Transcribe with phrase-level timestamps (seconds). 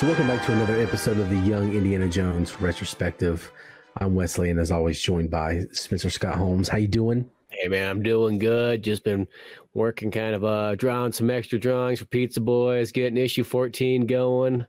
[0.00, 3.52] So, welcome back to another episode of the Young Indiana Jones retrospective.
[3.98, 6.70] I'm Wesley, and as always, joined by Spencer Scott Holmes.
[6.70, 7.30] How you doing?
[7.50, 8.82] Hey man, I'm doing good.
[8.82, 9.28] Just been
[9.74, 14.64] working, kind of uh, drawing some extra drawings for Pizza Boys, getting issue 14 going.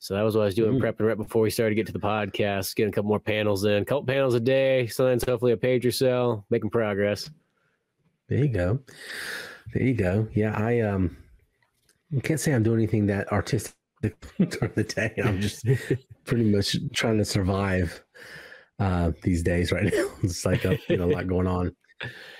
[0.00, 0.82] So that was what I was doing, Mm.
[0.82, 3.64] prepping right before we started to get to the podcast, getting a couple more panels
[3.66, 7.30] in, a couple panels a day, sometimes hopefully a page or so, making progress.
[8.28, 8.80] There you go.
[9.72, 10.26] There you go.
[10.34, 11.16] Yeah, I um,
[12.16, 13.72] I can't say I'm doing anything that artistic
[14.38, 15.14] during the day.
[15.24, 15.66] I'm just
[16.24, 18.02] pretty much trying to survive
[18.78, 20.08] uh, these days right now.
[20.22, 21.74] It's like a, you know, a lot going on,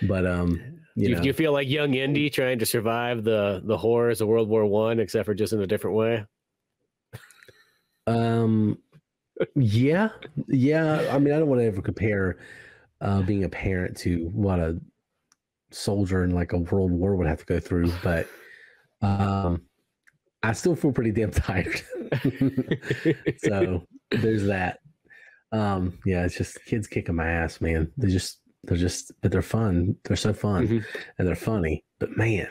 [0.02, 0.57] but um,
[0.97, 3.77] Do you you, know, do you feel like young Indy trying to survive the the
[3.77, 6.24] horrors of World War One, except for just in a different way?
[8.07, 8.79] Um,
[9.55, 10.10] yeah,
[10.48, 11.09] yeah.
[11.10, 12.38] I mean, I don't want to ever compare
[13.01, 14.80] uh, being a parent to what a
[15.71, 18.29] soldier in like a world war would have to go through, but
[19.02, 19.63] um,
[20.49, 21.80] I still feel pretty damn tired.
[23.39, 24.79] so there's that.
[25.53, 27.91] Um, yeah, it's just kids kicking my ass, man.
[27.97, 29.97] They just they're just but they're fun.
[30.05, 30.85] They're so fun Mhm.
[31.19, 31.85] and they're funny.
[31.99, 32.49] But man,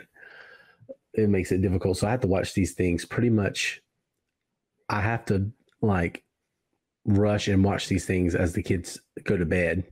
[1.14, 1.98] it makes it difficult.
[1.98, 3.82] So I have to watch these things pretty much.
[4.88, 5.50] I have to
[5.80, 6.22] like
[7.04, 9.84] rush and watch these things as the kids go to bed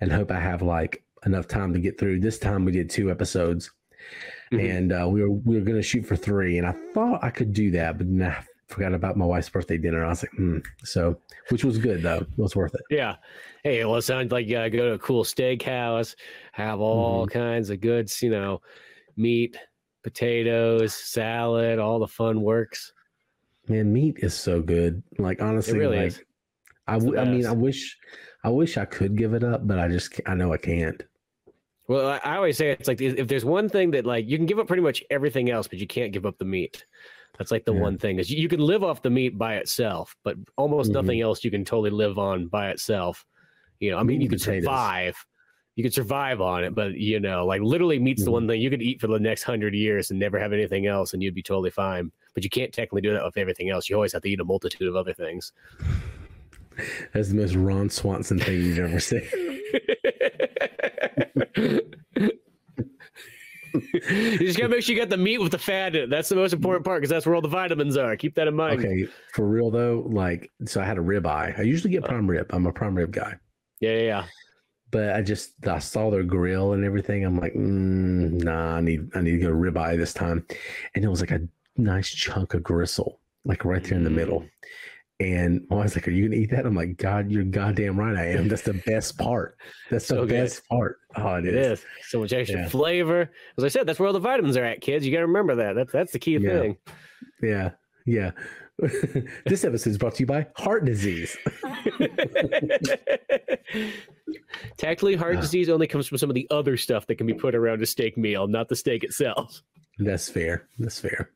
[0.00, 2.20] and hope I have like enough time to get through.
[2.20, 3.70] This time we did two episodes
[4.52, 4.76] Mhm.
[4.76, 7.30] and uh, we were we were going to shoot for three and I thought I
[7.30, 10.04] could do that, but then I forgot about my wife's birthday dinner.
[10.04, 10.58] I was like, hmm.
[10.84, 12.18] so which was good though.
[12.18, 12.82] It was worth it.
[12.90, 13.16] Yeah.
[13.64, 16.14] Hey, well, it sounds like you gotta go to a cool steakhouse,
[16.52, 18.60] have all kinds of goods, you know,
[19.16, 19.56] meat,
[20.04, 22.92] potatoes, salad, all the fun works.
[23.68, 25.02] Man, meat is so good.
[25.18, 26.22] Like honestly, really like is.
[26.86, 27.46] I, w- I mean.
[27.46, 27.98] I wish,
[28.44, 31.02] I wish I could give it up, but I just, I know I can't.
[31.88, 34.46] Well, I, I always say it's like if there's one thing that like you can
[34.46, 36.84] give up pretty much everything else, but you can't give up the meat.
[37.38, 37.80] That's like the Yeah.
[37.82, 40.94] one thing is you, can live off the meat by itself, but almost Mhm.
[40.94, 43.24] nothing else you can totally live on by itself.
[43.78, 44.64] You know, I mean, Meat you can potatoes.
[44.64, 45.26] survive.
[45.76, 48.32] You can survive on it, but you know, like literally, meat's the Mhm.
[48.32, 51.12] one thing you could eat for the next hundred years and never have anything else,
[51.12, 52.10] and you'd be totally fine.
[52.34, 53.88] But you can't technically do that with everything else.
[53.90, 55.52] You always have to eat a multitude of other things.
[57.12, 59.22] That's the most Ron Swanson thing you've ever seen.
[61.36, 61.80] you
[64.38, 66.10] just gotta make sure you got the meat with the fat in it.
[66.10, 68.16] That's the most important part because that's where all the vitamins are.
[68.16, 68.80] Keep that in mind.
[68.80, 71.54] Okay, for real though, like, so I had a rib eye.
[71.56, 72.46] I usually get prime rib.
[72.50, 73.34] I'm a prime rib guy,
[73.80, 74.24] Yeah, yeah, yeah.
[74.90, 77.24] but I just I saw their grill and everything.
[77.24, 80.46] I'm like, mm, nah, I need I need to go rib eye this time,
[80.94, 81.40] and it was like a
[81.76, 84.46] nice chunk of gristle, like right there in the middle.
[85.18, 88.14] And I was like, "Are you gonna eat that?" I'm like, "God, you're goddamn right,
[88.16, 88.48] I am.
[88.48, 89.56] That's the best part.
[89.90, 90.30] That's the So good.
[90.42, 90.98] best part.
[91.16, 92.68] Oh, It is so much extra Yeah.
[92.68, 93.30] flavor.
[93.56, 95.06] As I said, that's where all the vitamins are at, kids.
[95.06, 95.74] You got to remember that.
[95.74, 96.60] That's that's the key Yeah.
[96.60, 96.76] thing.
[97.42, 97.70] Yeah,
[98.04, 98.32] yeah.
[99.46, 101.34] this episode is brought to you by heart disease.
[104.76, 105.40] Technically, heart Ah.
[105.40, 107.86] disease only comes from some of the other stuff that can be put around a
[107.86, 109.62] steak meal, not the steak itself.
[109.98, 110.68] That's fair.
[110.78, 111.30] That's fair.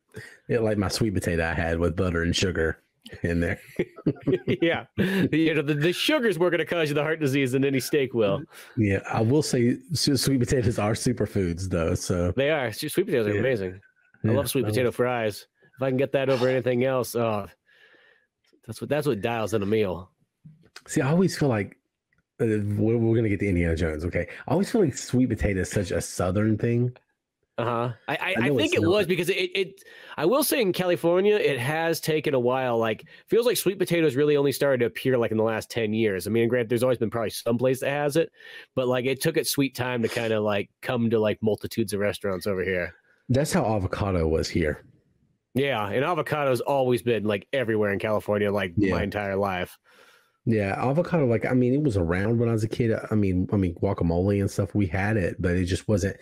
[0.48, 2.78] Yeah, like my sweet potato I had with butter and sugar
[3.22, 3.60] in there.
[4.62, 7.64] yeah, you know the, the sugars were going to cause you the heart disease than
[7.64, 8.42] any steak will.
[8.76, 11.94] Yeah, I will say sweet potatoes are superfoods though.
[11.94, 13.40] So They are sweet potatoes are Yeah.
[13.40, 13.80] amazing.
[14.24, 15.46] I yeah, love sweet I potato fries.
[15.76, 17.46] If I can get that over anything else, oh,
[18.66, 20.10] that's what that's what dials in a meal.
[20.86, 21.76] See, I always feel like
[22.40, 24.04] uh, we're, we're gonna get to Indiana Jones.
[24.04, 26.94] Okay, I always feel like sweet potato is such a southern thing.
[27.60, 27.92] Uh huh.
[28.08, 29.84] I I, I I, think it was because it, it.
[30.16, 32.78] I will say in California, it has taken a while.
[32.78, 35.92] Like feels like sweet potatoes really only started to appear like in the last ten
[35.92, 36.26] years.
[36.26, 38.30] I mean, grant there's always been probably some place that has it,
[38.74, 41.92] but like it took its sweet time to kind of like come to like multitudes
[41.92, 42.94] of restaurants over here.
[43.28, 44.84] That's how avocado was here.
[45.54, 48.94] Yeah, and avocado's always been like everywhere in California, like Yeah.
[48.94, 49.76] my entire life.
[50.46, 51.26] Yeah, avocado.
[51.26, 52.92] Like, I mean, it was around when I was a kid.
[53.10, 54.74] I mean, I mean, guacamole and stuff.
[54.74, 56.16] We had it, but it just wasn't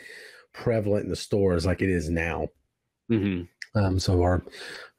[0.53, 2.49] prevalent in the stores like it is now.
[3.09, 3.43] hmm
[3.75, 4.45] Um, so our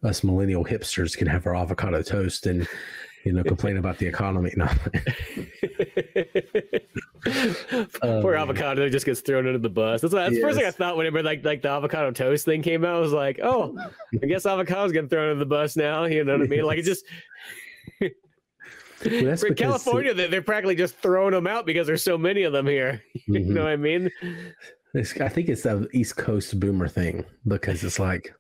[0.03, 2.67] us millennial hipsters can have our avocado toast and
[3.25, 4.53] you know complain about the economy.
[4.55, 4.67] No.
[8.21, 10.01] Poor Um, avocado just gets thrown under the bus.
[10.01, 10.75] That's, that's the first thing I Yes.
[10.77, 12.95] thought whenever like like the avocado toast thing came out.
[12.95, 13.77] I was like, oh,
[14.23, 16.05] I guess avocado's getting thrown under the bus now.
[16.05, 16.63] You know what I mean?
[16.63, 17.05] Like it just
[18.01, 22.43] Well, that's for California, they- they're practically just throwing them out because there's so many
[22.43, 23.01] of them here.
[23.27, 23.45] You Mhm.
[23.47, 24.09] know what I mean?
[24.95, 28.33] It's- I think it's the East Coast boomer thing because it's like,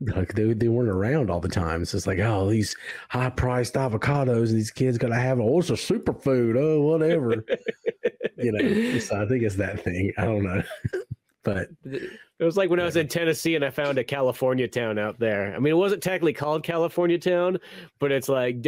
[0.00, 1.84] like they, they weren't around all the time.
[1.84, 2.76] So it's like, oh, these
[3.08, 7.44] high priced avocados, and these kids got to have, oh, it's a superfood, oh, whatever.
[8.38, 10.12] you know, so I think it's that thing.
[10.16, 10.62] I don't know,
[11.42, 14.98] but It was like when I was in Tennessee and I found a California town
[14.98, 15.54] out there.
[15.54, 17.58] I mean, it wasn't technically called California town,
[17.98, 18.64] but it's like,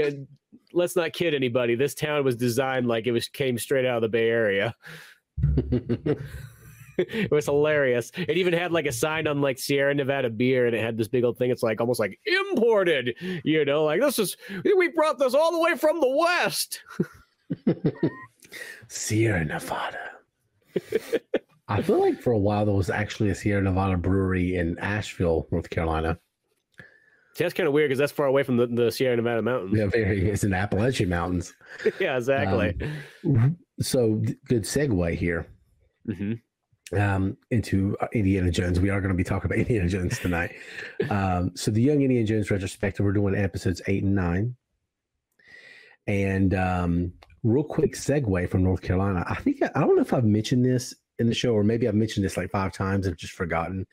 [0.73, 1.76] let's not kid anybody.
[1.76, 4.75] This town was designed like it was came straight out of the Bay Area.
[7.08, 8.11] it was hilarious.
[8.17, 11.08] It even had like a sign on like Sierra Nevada beer, and it had this
[11.08, 11.50] big old thing.
[11.50, 13.14] It's like almost like imported,
[13.44, 16.81] you know, like this is we brought this all the way from the west.
[18.88, 20.11] Sierra Nevada.
[21.69, 25.46] I feel like for a while there was actually a Sierra Nevada brewery in Asheville,
[25.50, 26.19] North Carolina.
[27.35, 29.79] See, that's kind of weird because that's far away from the, the Sierra Nevada mountains.
[29.79, 30.29] Yeah, very.
[30.29, 31.55] It's in the Appalachian Mountains.
[32.00, 32.76] yeah, exactly.
[33.25, 35.46] Um, so good segue here
[36.08, 36.35] mm-hmm.
[36.96, 38.81] Um, into uh, Indiana Jones.
[38.81, 40.54] We are going to be talking about Indiana Jones tonight.
[41.10, 43.04] um, so the Young Indiana Jones retrospective.
[43.04, 44.56] We're doing episodes eight and nine.
[46.06, 49.25] And um, real quick segue from North Carolina.
[49.28, 51.94] I think I don't know if I've mentioned this in the show, or maybe I've
[51.94, 53.06] mentioned this like five times.
[53.06, 53.86] I've just forgotten.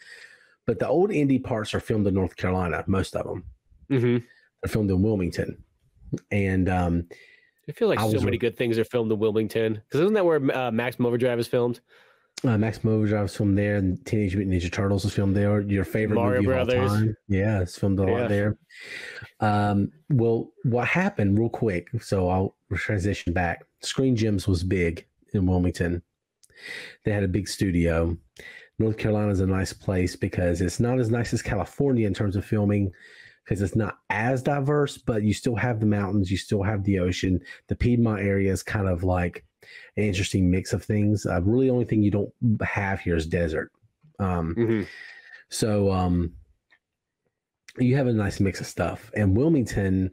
[0.65, 2.83] But the old Indy parts are filmed in North Carolina.
[2.87, 3.43] Most of them.
[3.91, 4.25] Mm-hmm.
[4.61, 5.63] They're filmed in Wilmington,
[6.31, 7.07] and um,
[7.69, 9.73] I feel like I so many re- good things are filmed in Wilmington.
[9.75, 11.79] Because isn't that where uh, Maximum Overdrive is filmed?
[12.43, 15.61] Uh, Maximum Overdrive was filmed there, and Teenage Mutant Ninja Turtles was filmed there.
[15.61, 18.11] Your favorite Mario movie of all time, yeah, it's filmed a Yeah.
[18.11, 18.57] lot there.
[19.39, 21.89] Um, well, what happened real quick?
[22.01, 23.63] So I'll transition back.
[23.81, 26.01] Screen Gems was big in Wilmington.
[27.05, 28.17] They had a big studio.
[28.79, 32.35] North Carolina is a nice place because it's not as nice as California in terms
[32.35, 32.91] of filming
[33.43, 36.99] because it's not as diverse, but you still have the mountains, you still have the
[36.99, 37.39] ocean.
[37.69, 39.45] The Piedmont area is kind of like
[39.95, 41.25] an interesting mix of things.
[41.25, 42.33] Uh, really, the only thing you don't
[42.63, 43.71] have here is desert.
[44.19, 44.83] Um, Mm-hmm.
[45.49, 46.33] so um,
[47.79, 49.11] you have a nice mix of stuff.
[49.15, 50.11] And Wilmington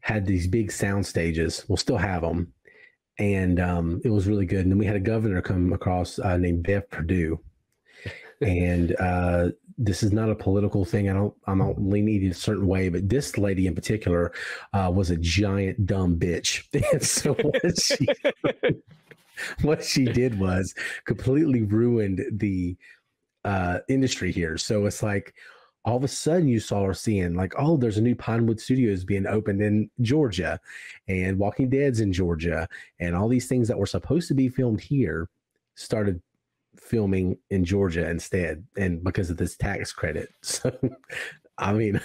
[0.00, 1.64] had these big sound stages.
[1.68, 2.52] We'll still have them.
[3.18, 4.60] And um, it was really good.
[4.60, 7.38] And then we had a governor come across uh, named Bev Perdue.
[8.40, 9.50] and uh,
[9.84, 11.10] this is not a political thing.
[11.10, 14.32] I don't, I'm not leaning a certain way, but this lady in particular
[14.72, 16.64] uh, was a giant dumb bitch.
[16.92, 18.08] And so what she,
[19.62, 20.74] what she did was
[21.04, 22.76] completely ruined the
[23.44, 24.56] uh, industry here.
[24.56, 25.34] So it's like
[25.84, 29.04] all of a sudden you saw her seeing like, oh, there's a new Pinewood Studios
[29.04, 30.60] being opened in Georgia,
[31.08, 32.68] and Walking Dead's in Georgia,
[33.00, 35.28] and all these things that were supposed to be filmed here
[35.74, 36.22] started
[36.76, 40.28] filming in Georgia instead, and because of this tax credit.
[40.42, 40.72] So,
[41.58, 42.00] I mean,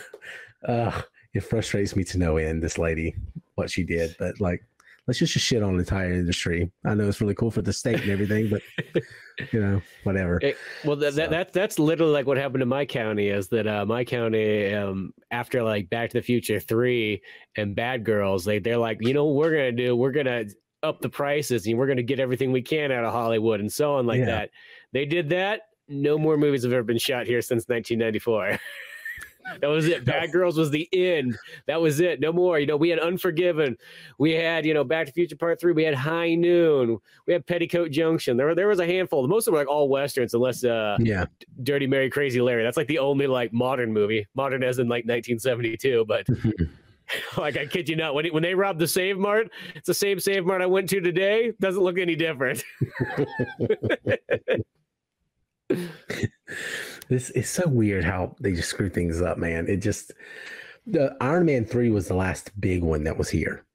[0.67, 1.01] uh,
[1.33, 2.61] it frustrates me to no end.
[2.61, 3.15] This lady,
[3.55, 4.63] what she did, but like.
[5.07, 6.69] Let's just shit on the entire industry.
[6.85, 8.61] I know it's really cool for the state and everything, but
[9.53, 10.37] you know, whatever.
[10.41, 13.29] It- well, that, So- that, that that's literally like what happened to my county.
[13.29, 17.21] Is that uh, my county um, after like Back to the Future three
[17.55, 20.43] and Bad Girls, they they're like, you know, what we're gonna do, we're gonna
[20.83, 23.95] up the prices and we're gonna get everything we can out of Hollywood and so
[23.95, 24.25] on like Yeah.
[24.25, 24.49] that.
[24.93, 25.61] They did that.
[25.89, 28.59] No more movies have ever been shot here since 1994.
[29.61, 30.03] that was it.
[30.03, 31.37] Bad Girls was the end.
[31.65, 32.19] That was it.
[32.19, 32.59] No more.
[32.59, 33.77] You know, we had Unforgiven.
[34.19, 35.71] We had, you know, Back to the Future Part Three.
[35.71, 36.97] We had High Noon.
[37.25, 38.35] We had Petticoat Junction.
[38.35, 39.25] There there was a handful.
[39.27, 41.25] Most of them were like all westerns, unless uh, Yeah.
[41.63, 42.63] Dirty Mary, Crazy Larry.
[42.63, 46.03] That's like the only like modern movie, modern as in like 1972.
[46.05, 46.27] But
[47.37, 49.93] like I kid you not, when it, when they robbed the Save Mart, it's the
[49.93, 51.53] same Save Mart I went to today.
[51.59, 52.63] Doesn't look any different.
[57.09, 59.67] This is so weird how they just screw things up, man.
[59.67, 60.11] It just
[60.85, 63.65] the Iron Man 3 was the last big one that was here.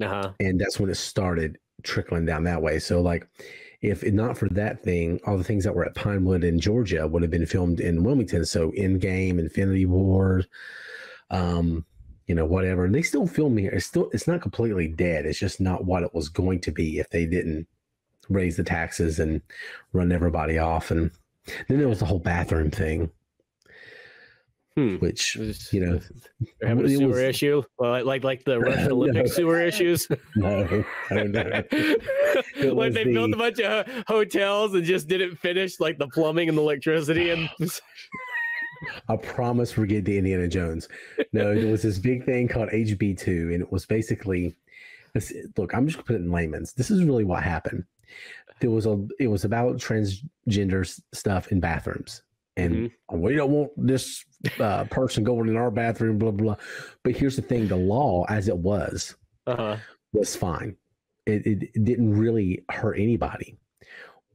[0.00, 0.32] Uh huh.
[0.40, 2.78] And that's when it started trickling down that way.
[2.78, 3.26] So like
[3.80, 7.06] if it not for that thing, all the things that were at Pinewood in Georgia
[7.06, 8.44] would have been filmed in Wilmington.
[8.44, 10.44] So Endgame, Infinity War,
[11.30, 11.84] um,
[12.26, 12.84] you know, whatever.
[12.84, 13.70] And they still film here.
[13.72, 15.26] It's still it's not completely dead.
[15.26, 17.66] It's just not what it was going to be if they didn't
[18.28, 19.40] raise the taxes and
[19.92, 20.90] run everybody off.
[20.90, 21.10] And
[21.68, 23.10] then there was the whole bathroom thing,
[24.76, 24.96] Hmm.
[24.96, 26.00] which Just- you know,
[26.60, 28.94] They're having a sewer was- issue, well, like like, like the Russian No.
[28.94, 30.06] Olympic sewer issues.
[30.36, 31.42] no, no, no.
[31.72, 36.48] like was they built a bunch of hotels and just didn't finish like the plumbing
[36.48, 37.50] and the electricity and
[39.08, 40.88] I promise we're getting to Indiana Jones.
[41.32, 44.56] No, there was this big thing called HB2, and it was basically
[45.56, 46.72] look, I'm just gonna put it in layman's.
[46.72, 47.84] This is really what happened.
[48.60, 52.22] There was a it was about transgender stuff in bathrooms.
[52.56, 54.24] And we don't want this
[54.60, 56.64] uh, person going in our bathroom, blah, blah, blah.
[57.02, 59.78] But here's the thing the law, as it was, uh-huh.
[60.12, 60.76] was fine.
[61.24, 63.56] It, it, it didn't really hurt anybody.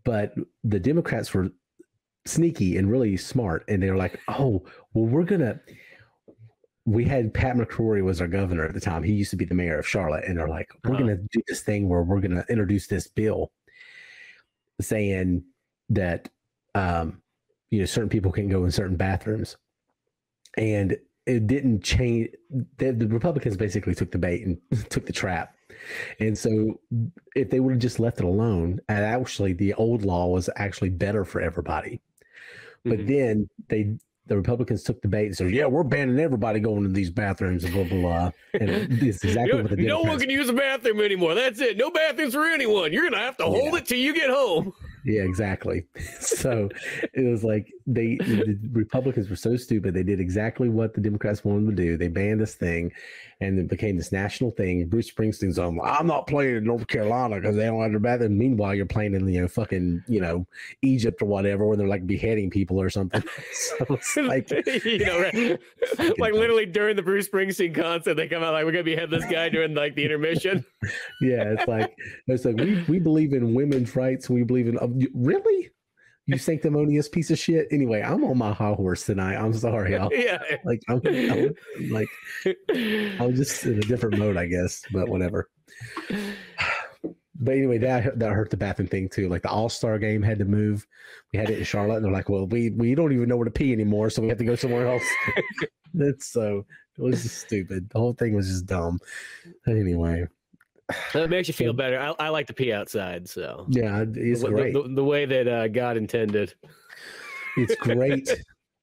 [0.03, 1.51] But the Democrats were
[2.27, 3.63] sneaky and really smart.
[3.67, 5.59] And they were like, oh, well, we're going to.
[6.85, 9.03] We had Pat McCrory was our governor at the time.
[9.03, 10.23] He used to be the mayor of Charlotte.
[10.25, 11.03] And they're like, we're Uh-huh.
[11.03, 13.51] going to do this thing where we're going to introduce this bill
[14.79, 15.43] saying
[15.89, 16.29] that
[16.75, 17.21] um,
[17.71, 19.57] you know certain people can go in certain bathrooms,
[20.57, 22.29] and it didn't change.
[22.77, 24.57] The, the Republicans basically took the bait and
[24.89, 25.55] took the trap.
[26.19, 26.79] And so,
[27.35, 30.89] if they would have just left it alone, and actually, the old law was actually
[30.89, 32.01] better for everybody.
[32.89, 33.07] But Mhm.
[33.07, 33.95] then they,
[34.27, 37.63] the Republicans took the bait and said, "Yeah, we're banning everybody going to these bathrooms
[37.63, 38.69] and blah blah blah." And
[39.03, 41.33] it's exactly No, what the no one Democrats can use the bathroom anymore.
[41.35, 41.77] That's it.
[41.77, 42.91] No bathrooms for anyone.
[42.93, 43.77] You're gonna have to hold Yeah.
[43.77, 44.73] it till you get home.
[45.07, 45.85] Yeah, exactly.
[46.19, 46.69] So
[47.13, 49.93] it was like they the Republicans were so stupid.
[49.93, 51.97] They did exactly what the Democrats wanted to do.
[51.97, 52.91] They banned this thing,
[53.39, 54.87] and it became this national thing.
[54.87, 55.79] Bruce Springsteen's on.
[55.83, 58.37] I'm not playing in North Carolina because they don't have their bathroom.
[58.37, 60.45] Meanwhile, you're playing in you know fucking you know
[60.81, 63.23] Egypt or whatever, where they're like beheading people or something.
[63.53, 64.49] So it's like
[64.85, 65.59] you know, right?
[66.19, 69.25] like literally during the Bruce Springsteen concert, they come out like we're gonna behead this
[69.25, 70.65] guy during like the intermission.
[71.21, 71.95] yeah, it's like
[72.27, 74.29] it's like we we believe in women's rights.
[74.29, 74.77] We believe in
[75.13, 75.71] really.
[76.29, 77.69] You sanctimonious piece of shit.
[77.71, 79.35] Anyway, I'm on my high horse tonight.
[79.35, 80.09] I'm sorry, y'all.
[80.13, 80.39] yeah.
[80.65, 81.55] Like I'm, I'm
[81.89, 82.09] like
[83.21, 84.81] I'm just in a different mode, I guess.
[84.91, 85.49] But whatever.
[87.39, 89.29] But anyway, that that hurt the bathroom thing too.
[89.29, 90.87] Like the All Star game had to move.
[91.31, 93.45] We had it in Charlotte, and they're like, "Well, we we don't even know where
[93.45, 95.03] to pee anymore, so we have to go somewhere else."
[95.93, 96.65] That's so
[96.97, 97.89] it was just stupid.
[97.89, 98.99] The whole thing was just dumb.
[99.67, 100.27] Anyway,
[101.13, 101.99] That makes you feel better.
[101.99, 104.73] I, I like to pee outside, so yeah, it's the, great.
[104.73, 106.53] the, the way that uh, God intended.
[107.57, 108.29] It's great.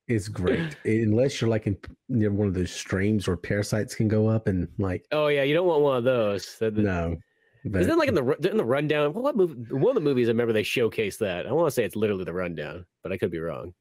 [0.06, 1.78] It's great unless you're like in
[2.11, 5.54] near one of those streams where parasites can go up and like Oh yeah, you
[5.54, 6.58] don't want one of those.
[6.58, 7.16] That- no.
[7.64, 9.14] But, Isn't that like in the in the rundown?
[9.14, 9.54] What movie?
[9.70, 11.46] One of the movies I remember they showcased that.
[11.46, 13.73] I want to say it's literally the rundown, but I could be wrong.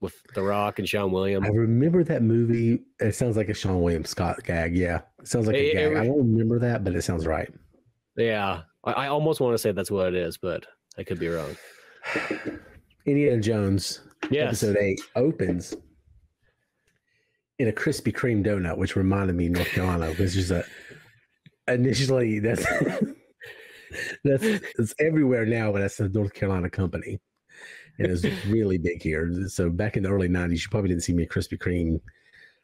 [0.00, 1.44] With The Rock and Seann William.
[1.44, 2.80] I remember that movie.
[3.00, 4.74] It sounds like a Seann William Scott gag.
[4.76, 5.96] Yeah, it sounds like a It- it gag.
[5.98, 7.52] I don't remember that, but it sounds right.
[8.16, 10.66] Yeah, I, I almost want to say that's what it is, but
[10.98, 11.54] I could be wrong.
[13.06, 14.62] Indiana Jones Yes.
[14.62, 15.74] episode eight opens
[17.58, 20.64] in a Krispy Kreme donut, which reminded me of North Carolina, which is a
[21.68, 22.64] initially that's
[24.24, 24.44] that's
[24.78, 27.20] it's everywhere now, but that's a North Carolina company.
[28.00, 29.30] And it's really big here.
[29.48, 32.00] So back in the early '90s, you probably didn't see many Krispy Kreme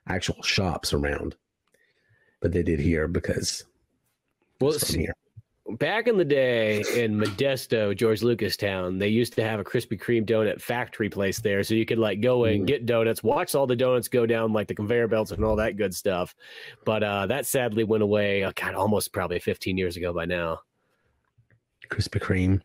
[0.08, 1.36] actual shops around,
[2.40, 3.64] but they did here because
[4.60, 5.12] Well, it's here.
[5.78, 10.00] back in the day in Modesto, George Lucas Town, they used to have a Krispy
[10.00, 12.66] Kreme donut factory place there, so you could like go and Mm.
[12.66, 15.76] get donuts, watch all the donuts go down like the conveyor belts and all that
[15.76, 16.34] good stuff.
[16.84, 18.44] But uh, that sadly went away.
[18.44, 20.60] Oh, God, almost probably 15 years ago by now.
[21.90, 22.60] Krispy Kreme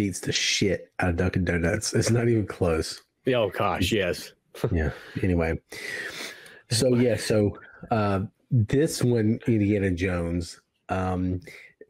[0.00, 1.92] beats the shit out of Dunkin' Donuts.
[1.92, 3.02] It's not even close.
[3.28, 4.32] Oh gosh, yes.
[4.72, 4.92] yeah.
[5.22, 5.60] Anyway,
[6.70, 7.58] so yeah, so
[7.90, 10.58] uh, this one, Indiana Jones.
[10.88, 11.40] Um,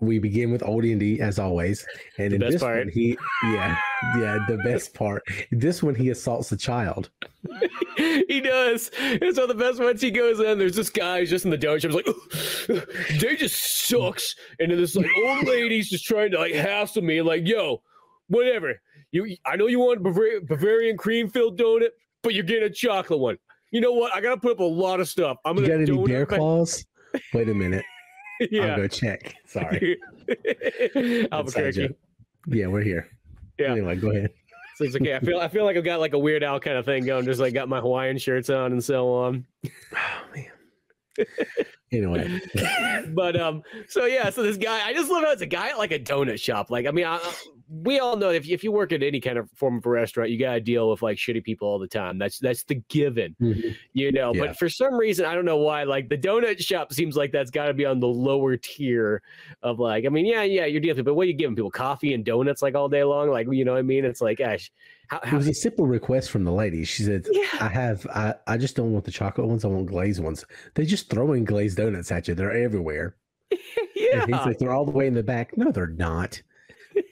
[0.00, 1.86] we begin with old Indy as always,
[2.18, 2.78] and The in best this part.
[2.78, 3.76] one, he yeah
[4.16, 5.22] yeah the best part.
[5.52, 7.10] This one, he assaults a child.
[7.96, 8.90] he does.
[8.98, 11.58] And so the best ones he goes in, there's this guy who's just in the
[11.58, 11.92] donut shop.
[11.92, 14.34] He's like, they just sucks.
[14.58, 17.82] And then this like old lady's just trying to like hassle me, like, yo,
[18.30, 18.80] whatever.
[19.12, 21.90] You, I know you want Bavar- Bavarian cream filled donut,
[22.22, 23.36] but you're getting a chocolate one.
[23.72, 24.14] You know what?
[24.14, 25.36] I gotta put up a lot of stuff.
[25.44, 26.84] I'm gonna got any bear claws?
[27.34, 27.84] Wait a minute,
[28.50, 28.66] yeah.
[28.66, 29.34] I'll go check.
[29.46, 29.98] Sorry.
[31.32, 31.90] Albuquerque.
[32.46, 33.08] Yeah, we're here.
[33.58, 33.72] Yeah.
[33.72, 34.30] Anyway, go ahead.
[34.76, 35.14] So it's okay.
[35.14, 37.26] I feel I feel like I've got like a weird Al kind of thing going,
[37.26, 39.44] just like got my Hawaiian shirts on and so on.
[39.92, 40.46] Oh man.
[41.92, 42.40] Anyway,
[43.08, 45.78] but um so yeah so this guy i just love how it's a guy at
[45.78, 46.70] like a donut shop.
[46.70, 47.18] Like i mean I,
[47.68, 50.30] we all know if, if you work at any kind of form of a restaurant
[50.30, 52.16] you got to deal with like shitty people all the time.
[52.18, 53.74] That's that's the given Mhm.
[53.92, 54.32] you know?
[54.34, 54.46] Yeah.
[54.46, 57.50] but for some reason i don't know why like the donut shop seems like that's
[57.50, 59.20] got to be on the lower tier
[59.62, 61.70] of like i mean yeah yeah you're dealing with but what are you giving people?
[61.72, 63.30] Coffee and donuts like all day long?
[63.30, 64.04] Like you know what i mean?
[64.04, 64.70] It's like gosh
[65.10, 66.84] how, it was a simple request from the lady.
[66.84, 69.86] She said, yeah I have I, I just don't want the chocolate ones, I want
[69.86, 70.44] glazed ones.
[70.74, 72.34] They're just throwing glazed donuts at you.
[72.34, 73.16] They're everywhere.
[74.12, 75.56] And yeah he's like, they're all the way in the back.
[75.56, 76.40] No, they're not.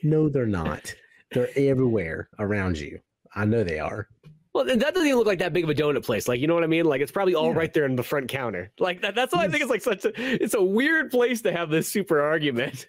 [0.02, 0.92] No, they're not.
[1.30, 2.98] They're everywhere around you.
[3.36, 4.08] I know they are.
[4.52, 6.26] Well, that doesn't even look like that big of a donut place.
[6.26, 6.86] Like, you know what I mean?
[6.86, 7.58] Like, it's probably all Yeah.
[7.58, 8.72] right there in the front counter.
[8.80, 11.52] Like, that, that's why I think it's like such a, it's a weird place to
[11.52, 12.88] have this super argument.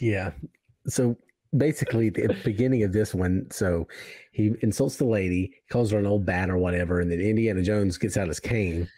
[0.00, 0.30] Yeah.
[0.86, 1.16] So
[1.56, 3.86] basically, the beginning of this one, so
[4.32, 7.98] he insults the lady, calls her an old bat or whatever, and then Indiana Jones
[7.98, 8.88] gets out his cane.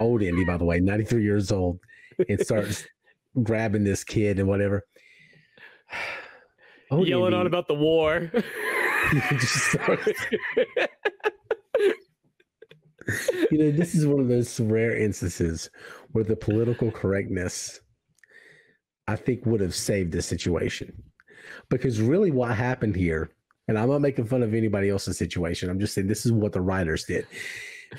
[0.00, 1.80] Old Indy, by the way, 93 years old,
[2.28, 2.84] and starts
[3.42, 4.84] grabbing this kid and whatever.
[6.90, 8.30] Old Yelling on about the war.
[13.50, 15.70] you know, this is one of those rare instances
[16.12, 17.80] where the political correctness,
[19.06, 21.02] I think, would have saved the situation.
[21.68, 23.30] Because really, what happened here
[23.68, 25.68] And I'm not making fun of anybody else's situation.
[25.68, 27.26] I'm just saying this is what the writers did.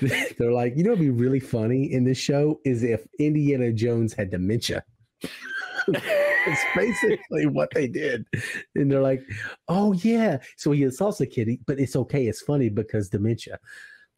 [0.38, 4.12] They're like, you know, what'd be really funny in this show is if Indiana Jones
[4.12, 4.84] had dementia.
[5.88, 8.26] it's basically what they did.
[8.74, 9.22] And they're like,
[9.68, 10.38] oh, yeah.
[10.56, 12.26] So he assaults a kid, but it's okay.
[12.26, 13.58] It's funny because dementia.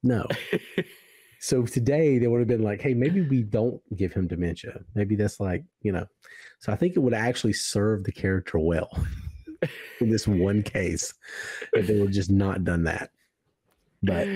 [0.03, 0.27] No.
[1.43, 4.79] so today they would have been like, hey, maybe we don't give him dementia.
[4.95, 6.07] Maybe that's like, you know.
[6.61, 8.89] So I think it would actually serve the character well
[10.01, 11.13] in this one case
[11.73, 13.11] if they would just not done that.
[14.05, 14.29] But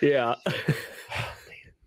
[0.00, 0.36] yeah.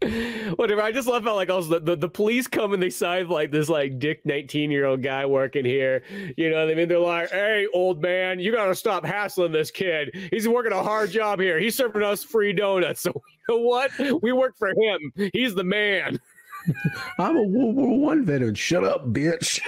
[0.05, 0.81] Oh, Whatever.
[0.81, 3.51] I just love how like also the, the, the, police come and they sign like
[3.51, 6.03] this like dick 19 year old guy working here.
[6.35, 10.13] You know, I mean they're like, hey, old man, you gotta stop hassling this kid.
[10.29, 11.57] He's working a hard job here.
[11.57, 13.07] He's serving us free donuts.
[13.13, 13.91] So know what?
[14.21, 15.29] We work for him.
[15.33, 16.19] He's the man.
[17.19, 18.55] I'm a World War One veteran.
[18.55, 19.59] Shut up, bitch.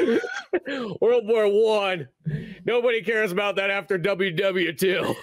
[1.01, 2.07] World War One.
[2.65, 5.15] Nobody cares about that after WW2.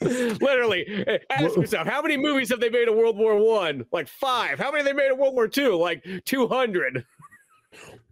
[0.00, 3.86] Literally, ask yourself how many movies have they made of World War One?
[3.90, 4.58] Like five.
[4.58, 5.76] How many have they made of World War Two?
[5.76, 7.06] Like two hundred.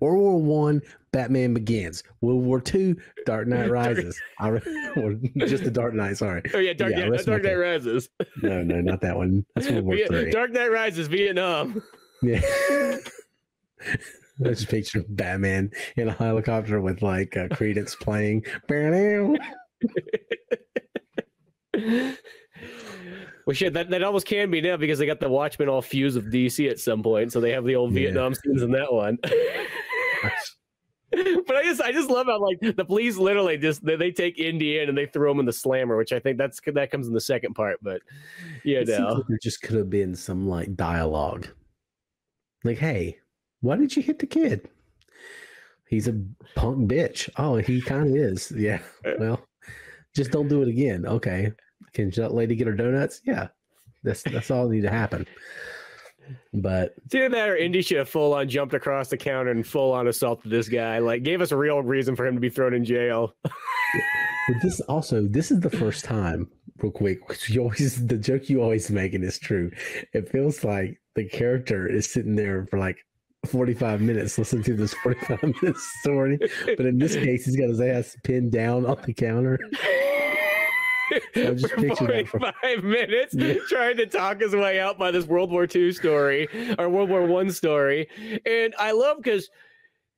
[0.01, 0.81] World War One,
[1.13, 2.03] Batman Begins.
[2.21, 4.21] World War Two, Dark Knight Rises.
[4.41, 4.49] I,
[4.97, 5.15] or
[5.47, 6.17] just the Dark Knight.
[6.17, 6.43] Sorry.
[6.55, 8.09] Oh yeah, Dark, yeah, yeah Dark Knight Rises.
[8.43, 9.45] No, no, not that one.
[9.55, 10.31] That's World War Three.
[10.31, 11.83] Dark Knight Rises, Vietnam.
[12.23, 12.41] Yeah.
[14.45, 18.45] I just picture Batman in a helicopter with like uh, Creedence playing.
[23.45, 26.17] Well, shit, that, that almost can be now because they got the Watchmen all fused
[26.17, 28.03] with DC at some point, so they have the old yeah.
[28.03, 29.19] Vietnam scenes in that one.
[31.47, 34.39] but I just I just love how like the police literally just they, they take
[34.39, 37.07] Indy in and they throw him in the slammer, which I think that's that comes
[37.07, 37.79] in the second part.
[37.83, 38.01] But
[38.65, 41.49] yeah, you know, like there just could have been some like dialogue,
[42.65, 43.19] like, "Hey,
[43.61, 44.69] why did you hit the kid?
[45.89, 46.19] He's a
[46.55, 47.29] punk bitch.
[47.37, 48.53] Oh, he kind of is.
[48.55, 48.81] Yeah.
[49.19, 49.47] Well,
[50.15, 51.07] just don't do it again.
[51.07, 51.53] Okay.
[51.93, 53.21] Can that lady get her donuts?
[53.25, 53.49] Yeah.
[54.03, 55.27] That's that's all need to happen.
[56.55, 59.67] But it's either that or Indy should have full on jumped across the counter and
[59.67, 60.99] full on assaulted this guy.
[60.99, 63.35] Like gave us a real reason for him to be thrown in jail.
[63.43, 68.63] but this also this is the first time, real quick, you always the joke you
[68.63, 69.71] always making is true.
[70.13, 72.99] It feels like the character is sitting there for like
[73.47, 76.39] 45 minutes listening to this 45 minute story.
[76.77, 79.59] But in this case, he's got his ass pinned down on the counter.
[81.35, 83.55] Just for 45 minutes yeah.
[83.69, 86.49] trying to talk his way out by this World War II story
[86.79, 88.09] or World War One story.
[88.47, 89.51] And I love because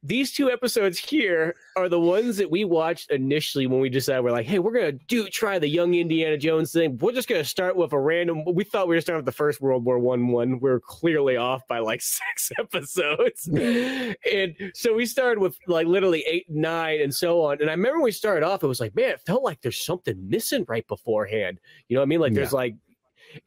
[0.04, 4.32] these two episodes here are the ones that we watched initially when we decided we're
[4.32, 6.98] like, hey, we're gonna do try the young Indiana Jones thing.
[6.98, 8.44] We're just gonna start with a random.
[8.44, 10.60] We thought we were starting with the first World War One one.
[10.60, 16.22] We are clearly off by like six episodes, and so we started with like literally
[16.28, 17.62] eight, nine, and so on.
[17.62, 19.82] And I remember when we started off, it was like, man, it felt like there's
[19.82, 21.58] something missing right beforehand.
[21.88, 22.20] You know what I mean?
[22.20, 22.74] Like there's like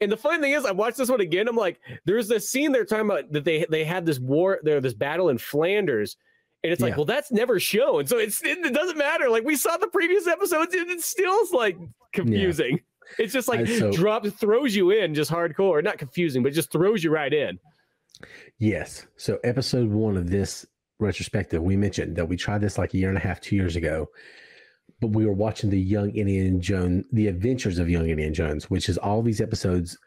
[0.02, 1.48] and the funny thing is, I watched this one again.
[1.48, 4.82] I'm like, there's this scene they're talking about that they they had this war, there
[4.82, 6.17] this battle in Flanders,
[6.67, 6.95] and it's like, yeah.
[6.97, 8.08] well, that's never shown.
[8.08, 9.30] So it's it, it, doesn't matter.
[9.30, 11.77] Like we saw the previous episodes, and it's still like
[12.12, 12.71] confusing.
[12.71, 13.23] Yeah.
[13.23, 15.82] It's just like so, drops throws you in just hardcore.
[15.82, 17.58] Not confusing, but just throws you right in.
[18.60, 19.08] Yes.
[19.15, 20.65] So episode one of this
[20.99, 23.77] retrospective, we mentioned that we tried this like a year and a half, two years
[23.77, 24.10] ago.
[24.99, 28.89] But we were watching the Young Indiana Jones, the Adventures of Young Indiana Jones, which
[28.89, 29.97] is all these episodes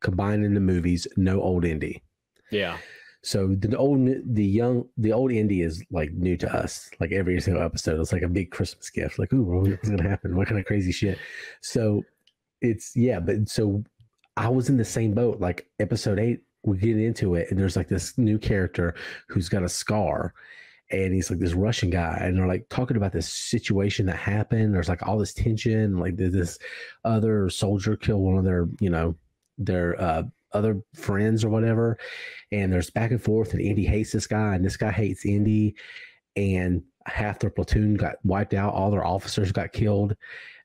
[0.00, 2.02] combined in the movies, no old Indy.
[2.50, 2.78] Yeah.
[3.22, 6.88] So the old, the young, the old Indy is like new to us.
[7.00, 9.18] Like every single episode, it's like a big Christmas gift.
[9.18, 10.36] Like, ooh, what's gonna happen?
[10.36, 11.18] What kind of crazy shit?
[11.60, 12.04] So
[12.60, 13.82] it's yeah, but so
[14.36, 15.40] I was in the same boat.
[15.40, 18.94] Like episode eight, we get into it, and there's like this new character
[19.28, 20.32] who's got a scar,
[20.90, 24.72] and he's like this Russian guy, and they're like talking about this situation that happened.
[24.74, 26.58] There's like all this tension, like this
[27.04, 29.16] other soldier killed one of their, you know,
[29.58, 31.98] their uh, other friends or whatever.
[32.52, 35.74] And there's back and forth, and Indy hates this guy, and this guy hates Indy.
[36.36, 40.14] And half their platoon got wiped out, all their officers got killed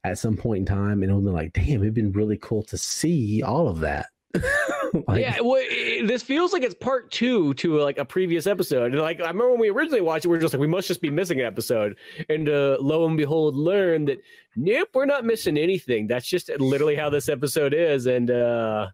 [0.03, 1.01] at some point in time.
[1.01, 4.07] And it'll be like, damn, it'd been really cool to see all of that.
[5.07, 8.91] like, yeah, well, it, this feels like it's part two to like a previous episode.
[8.91, 10.87] And like I remember when we originally watched it, we are just like, we must
[10.87, 11.97] just be missing an episode.
[12.29, 14.19] And uh, lo and behold, learn that
[14.55, 16.07] nope, we're not missing anything.
[16.07, 18.07] That's just literally how this episode is.
[18.07, 18.87] And uh,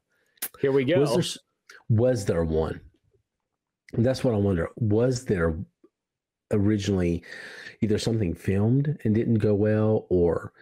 [0.62, 1.00] here we go.
[1.00, 2.82] Was there, was there one?
[3.94, 4.70] That's what I wonder.
[4.78, 5.58] Was there
[6.52, 7.24] originally
[7.82, 10.54] either something filmed and didn't go well, or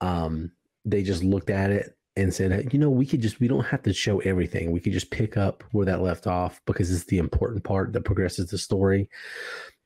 [0.00, 0.52] um,
[0.84, 3.82] they just looked at it and said, you know, we could just, we don't have
[3.82, 4.70] to show everything.
[4.70, 8.04] We could just pick up where that left off because it's the important part that
[8.04, 9.08] progresses the story.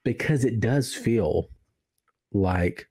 [0.04, 1.50] Because it does feel
[2.32, 2.88] like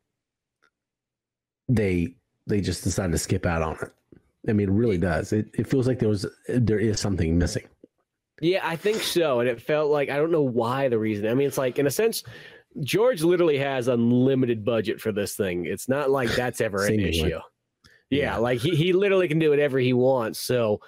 [1.67, 3.91] they they just decided to skip out on it.
[4.47, 5.33] I mean, it really does.
[5.33, 7.67] It it feels like there was there is something missing.
[8.41, 9.41] Yeah, I think so.
[9.41, 11.27] And it felt like I don't know why the reason.
[11.27, 12.23] I mean, it's like in a sense,
[12.81, 15.65] George literally has unlimited budget for this thing.
[15.65, 17.27] It's not like that's ever an issue.
[18.09, 20.39] Yeah, yeah, like he, he literally can do whatever he wants.
[20.39, 20.79] So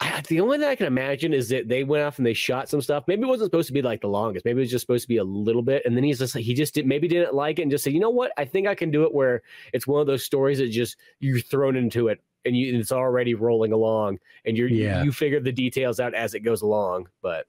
[0.00, 2.68] I, the only thing I can imagine is that they went off and they shot
[2.68, 3.04] some stuff.
[3.06, 4.44] Maybe it wasn't supposed to be like the longest.
[4.44, 5.82] Maybe it was just supposed to be a little bit.
[5.86, 8.00] And then he's just he just did, maybe didn't like it and just said, you
[8.00, 8.32] know what?
[8.36, 9.42] I think I can do it where
[9.72, 13.34] it's one of those stories that just you're thrown into it and you it's already
[13.34, 15.00] rolling along and you're yeah.
[15.00, 17.08] you, you figure the details out as it goes along.
[17.22, 17.46] But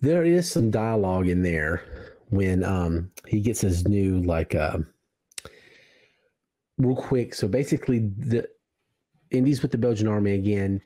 [0.00, 1.82] there is some dialogue in there
[2.30, 4.78] when um he gets his new like uh
[6.78, 7.34] real quick.
[7.34, 8.48] So basically the
[9.30, 10.80] Indy's with the Belgian army again.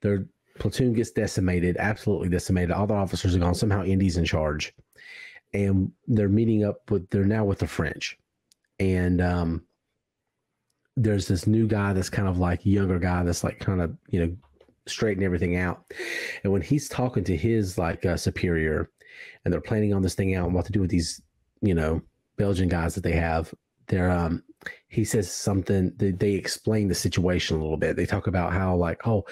[0.00, 0.26] Their
[0.58, 2.72] platoon gets decimated, absolutely decimated.
[2.72, 3.54] All the officers are gone.
[3.54, 4.74] Somehow Indy's in charge.
[5.54, 8.18] And they're meeting up with they're now with the French.
[8.78, 9.62] And um
[10.96, 14.20] there's this new guy that's kind of like younger guy that's like kind of, you
[14.20, 14.36] know,
[14.86, 15.84] straighten everything out.
[16.44, 18.90] And when he's talking to his like uh, superior
[19.44, 21.22] and they're planning on this thing out and what to do with these,
[21.60, 22.02] you know,
[22.36, 23.52] Belgian guys that they have,
[23.88, 24.42] they're um
[24.88, 27.96] he says something they, they explain the situation a little bit.
[27.96, 29.24] They talk about how like, oh,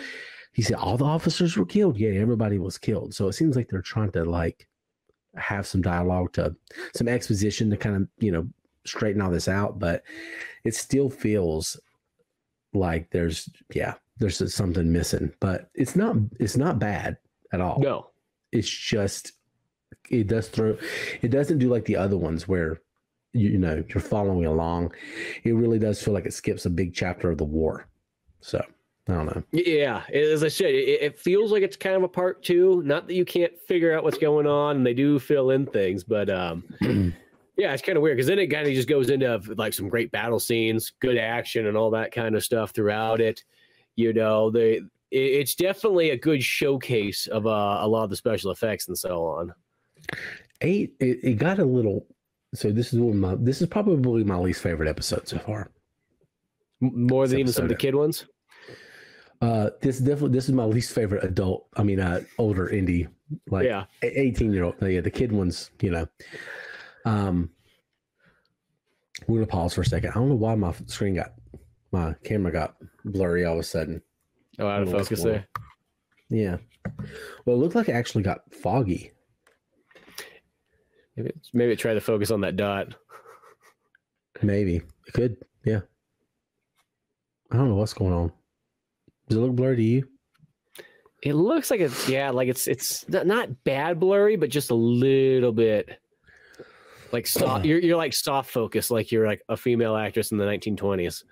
[0.53, 1.99] he said all the officers were killed.
[1.99, 3.15] Yeah, everybody was killed.
[3.15, 4.67] So it seems like they're trying to like
[5.37, 6.57] have some dialogue to
[6.95, 8.49] some exposition to kind of, you know,
[8.85, 10.03] straighten all this out, but
[10.65, 11.81] it still feels
[12.73, 15.33] like there's yeah, there's something missing.
[15.41, 17.17] But it's not it's not bad
[17.53, 17.79] at all.
[17.81, 18.11] No.
[18.53, 19.33] It's just
[20.11, 20.77] it does throw
[21.23, 22.81] it doesn't do like the other ones where
[23.33, 24.93] you, you know you're following along.
[25.45, 27.87] It really does feel like it skips a big chapter of the war.
[28.41, 28.65] So
[29.09, 29.43] I don't know.
[29.53, 32.83] Yeah, as I said, it, it, feels like it's kind of a part two.
[32.85, 36.05] Not that you can't figure out what's going on, and they do fill in things,
[36.05, 36.65] but um,
[37.61, 39.91] yeah, it's kind of weird because then it kind of just goes into like some
[39.91, 43.45] great battle scenes, good action, and all that kind of stuff throughout it.
[43.97, 48.17] You know, they it, it's definitely a good showcase of uh, a lot of the
[48.17, 49.53] special effects and so on.
[50.63, 52.07] Eight, it, it got a little.
[52.55, 55.71] So this is one my this is probably my least favorite episode so far.
[56.81, 58.25] More than even some of the kid ones.
[59.43, 61.67] Uh, this definitely this is my least favorite adult.
[61.77, 63.07] I mean, uh, older Indy,
[63.51, 64.77] like yeah, eighteen year old.
[64.81, 66.07] Yeah, the kid ones, you know.
[67.05, 67.51] Um,
[69.27, 70.11] we're gonna pause for a second.
[70.11, 71.33] I don't know why my screen got
[71.93, 74.03] my camera got blurry all of a sudden.
[74.59, 75.47] Oh, out of focus there.
[76.29, 76.59] Yeah.
[77.45, 79.13] Well, it looked like it actually got foggy.
[81.17, 82.95] Maybe maybe try to focus on that dot.
[84.43, 85.37] Maybe it could.
[85.65, 85.81] Yeah.
[87.51, 88.33] I don't know what's going on.
[89.29, 90.09] Does it look blurry to you?
[91.23, 95.53] It looks like it's yeah, like it's it's not bad blurry, but just a little
[95.53, 95.99] bit
[97.13, 97.65] like soft.
[97.65, 101.25] you're you're like soft focus, like you're like a female actress in the 1920s.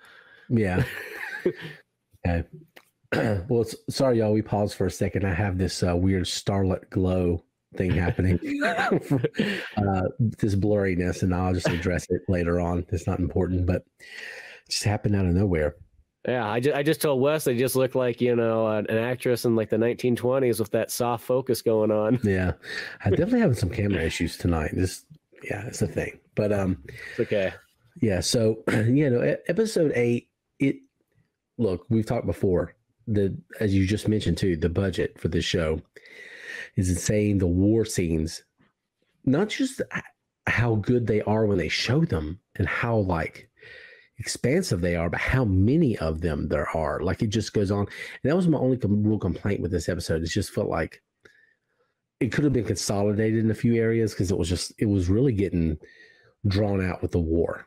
[0.49, 0.83] Yeah.
[2.27, 2.43] okay.
[3.49, 4.33] well, sorry, y'all.
[4.33, 5.25] We paused for a second.
[5.25, 7.43] I have this uh, weird starlit glow
[7.75, 8.39] thing happening.
[8.63, 12.85] uh, this blurriness, and I'll just address it later on.
[12.89, 15.75] It's not important, but it just happened out of nowhere.
[16.27, 19.45] Yeah, I just, I just told Wes they just look like you know an, actress
[19.45, 22.19] in like the 1920s with that soft focus going on.
[22.23, 22.53] Yeah,
[23.03, 24.71] I definitely having some camera issues tonight.
[24.73, 25.05] This,
[25.43, 26.19] yeah, it's a thing.
[26.35, 27.53] But um, it's okay.
[28.01, 30.29] Yeah, so you know, episode eight.
[30.59, 30.77] It
[31.57, 32.75] look we've talked before
[33.07, 35.81] the as you just mentioned too the budget for this show
[36.75, 37.37] is insane.
[37.37, 38.43] The war scenes,
[39.25, 39.81] not just
[40.47, 43.49] how good they are when they show them and how like
[44.17, 46.99] expansive they are, but how many of them there are.
[46.99, 47.81] Like it just goes on.
[47.81, 47.89] And
[48.29, 50.21] that was my only com- real complaint with this episode.
[50.21, 51.01] It just felt like
[52.19, 55.09] it could have been consolidated in a few areas because it was just it was
[55.09, 55.77] really getting
[56.47, 57.65] drawn out with the war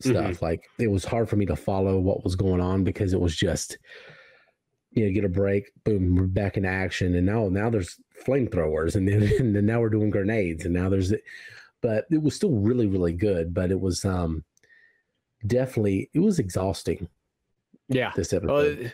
[0.00, 0.14] stuff.
[0.16, 0.44] Mm-hmm.
[0.44, 3.36] Like it was hard for me to follow what was going on because it was
[3.36, 3.78] just
[4.90, 8.96] you know get a break, boom, we're back in action, and now now there's flamethrowers,
[8.96, 11.12] and then and then now we're doing grenades, and now there's,
[11.80, 13.54] but it was still really really good.
[13.54, 14.44] But it was um
[15.46, 17.08] definitely it was exhausting.
[17.88, 18.78] Yeah, this episode.
[18.78, 18.90] Well,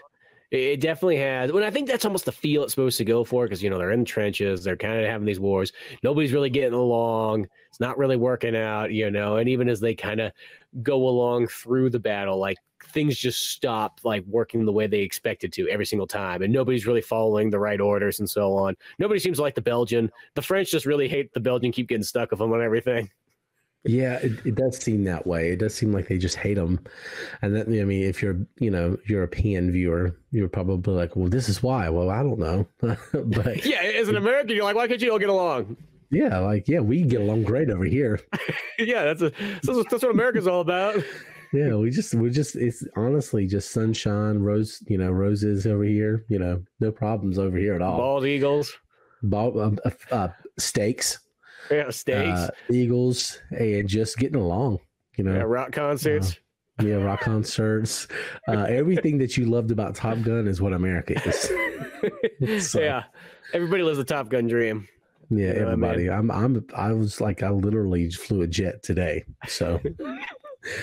[0.50, 1.52] it, it definitely has.
[1.52, 3.78] When I think that's almost the feel it's supposed to go for because you know
[3.78, 5.72] they're in the trenches, they're kind of having these wars.
[6.02, 7.46] Nobody's really getting along.
[7.68, 9.36] It's not really working out, you know.
[9.36, 10.32] And even as they kind of
[10.82, 15.52] go along through the battle, like things just stop like working the way they expected
[15.52, 19.20] to every single time and nobody's really following the right orders and so on nobody
[19.20, 22.38] seems like the belgian the french just really hate the belgian keep getting stuck with
[22.38, 23.08] them on everything
[23.84, 25.50] yeah, it, it does seem that way.
[25.50, 26.80] It does seem like they just hate them.
[27.40, 31.48] And that, I mean, if you're, you know, European viewer, you're probably like, well, this
[31.48, 31.88] is why.
[31.88, 32.66] Well, I don't know.
[32.80, 35.76] but yeah, as an American, you're like, why can't you all get along?
[36.10, 38.20] Yeah, like, yeah, we get along great over here.
[38.78, 39.30] yeah, that's, a,
[39.62, 40.96] that's, that's what America's all about.
[41.52, 46.24] yeah, we just we just it's honestly just sunshine, rose, you know, roses over here.
[46.28, 47.96] You know, no problems over here at all.
[47.96, 48.76] Bald eagles,
[49.22, 51.20] bald, uh, uh, uh, steaks,
[51.70, 54.78] yeah, steaks, uh, eagles, and just getting along.
[55.16, 56.38] You know, yeah, rock concerts.
[56.82, 58.06] yeah, rock concerts,
[58.48, 61.50] uh, everything that you loved about Top Gun is what America is.
[62.70, 63.04] So, yeah,
[63.52, 64.88] everybody lives the Top Gun dream.
[65.28, 65.84] yeah, You know what I mean?
[65.90, 66.10] everybody.
[66.10, 69.24] I'm, I'm, I was like, I literally just flew a jet today.
[69.46, 69.80] So.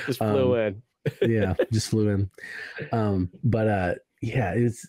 [0.07, 0.81] Just flew Um,
[1.21, 1.31] in.
[1.31, 2.29] yeah, just flew in.
[2.91, 4.87] Um, but uh yeah, it's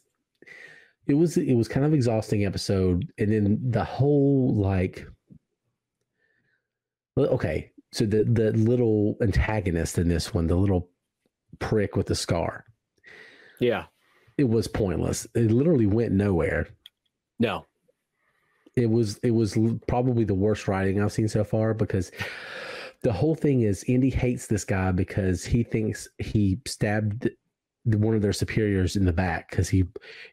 [1.06, 5.06] it was it was kind of exhausting episode, and then the whole like
[7.26, 10.90] okay, so the the little antagonist in this one, the little
[11.58, 12.64] prick with the scar,
[13.60, 13.86] Yeah,
[14.36, 15.26] it was pointless.
[15.34, 16.68] It literally went nowhere.
[17.38, 17.66] no,
[18.76, 22.10] it was it was probably the worst writing I've seen so far because
[23.02, 27.28] the whole thing is Indy hates this guy because he thinks he stabbed
[27.84, 29.84] the, one of their superiors in the back because he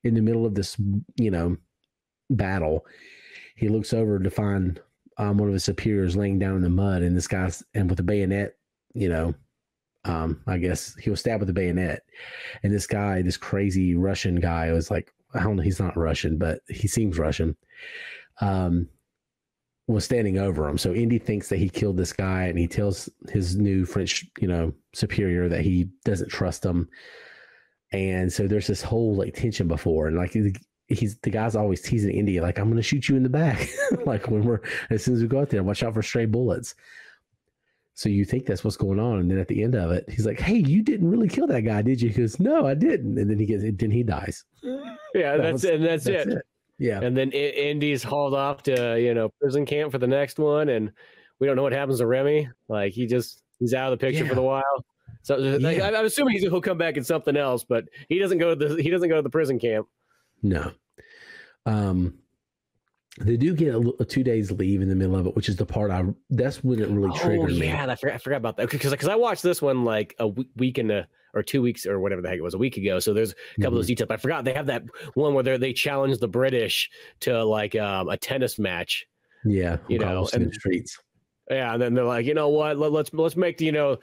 [0.03, 0.75] in the middle of this
[1.15, 1.57] you know
[2.29, 2.85] battle
[3.55, 4.81] he looks over to find
[5.17, 7.99] um, one of his superiors laying down in the mud and this guy's and with
[7.99, 8.55] a bayonet
[8.93, 9.33] you know
[10.05, 12.03] um, I guess he was stabbed with a bayonet
[12.63, 16.37] and this guy this crazy Russian guy was like I don't know he's not Russian
[16.37, 17.55] but he seems Russian
[18.41, 18.87] um,
[19.87, 20.77] was standing over him.
[20.77, 24.47] So Indy thinks that he killed this guy, and he tells his new French, you
[24.47, 26.89] know, superior that he doesn't trust him.
[27.91, 30.35] And so there's this whole like tension before, and like
[30.87, 33.67] he's the guy's always teasing Indy, like I'm going to shoot you in the back,
[34.05, 36.75] like when we're as soon as we go out there, watch out for stray bullets.
[37.97, 40.25] So you think that's what's going on, and then at the end of it, he's
[40.25, 43.17] like, "Hey, you didn't really kill that guy, did you?" He goes, "No, I didn't."
[43.17, 44.43] And then he gets, then he dies.
[44.61, 45.73] yeah, That that's was- it.
[45.75, 46.27] And that's, it.
[46.77, 46.99] Yeah.
[47.01, 50.67] And then I- Indy's hauled off to you know prison camp for the next one,
[50.67, 50.91] and
[51.39, 52.49] we don't know what happens to Remy.
[52.67, 54.85] Like he just he's out of the picture for the while.
[55.21, 55.87] So like, Yeah.
[55.87, 58.83] I- I'm assuming he'll come back in something else, but he doesn't go to the
[58.83, 59.87] he doesn't go to the prison camp.
[60.45, 60.71] No.
[61.65, 62.15] Um,
[63.19, 65.55] they do get a, a two days leave in the middle of it, which is
[65.55, 66.03] the part I.
[66.29, 67.67] That's when it really Oh triggered me.
[67.67, 70.27] yeah, I forgot, I forgot about that because because I watched this one like a
[70.57, 72.99] week and a or two weeks or whatever the heck it was a week ago.
[72.99, 74.09] So there's a couple of those details.
[74.09, 74.83] I forgot they have that
[75.15, 76.89] one where they they challenge the British
[77.21, 79.05] to like um, a tennis match.
[79.45, 80.97] Yeah, You know, and- streets.
[81.49, 82.77] Yeah, and then they're like, you know what?
[82.79, 83.97] Let, let's let's make the you know,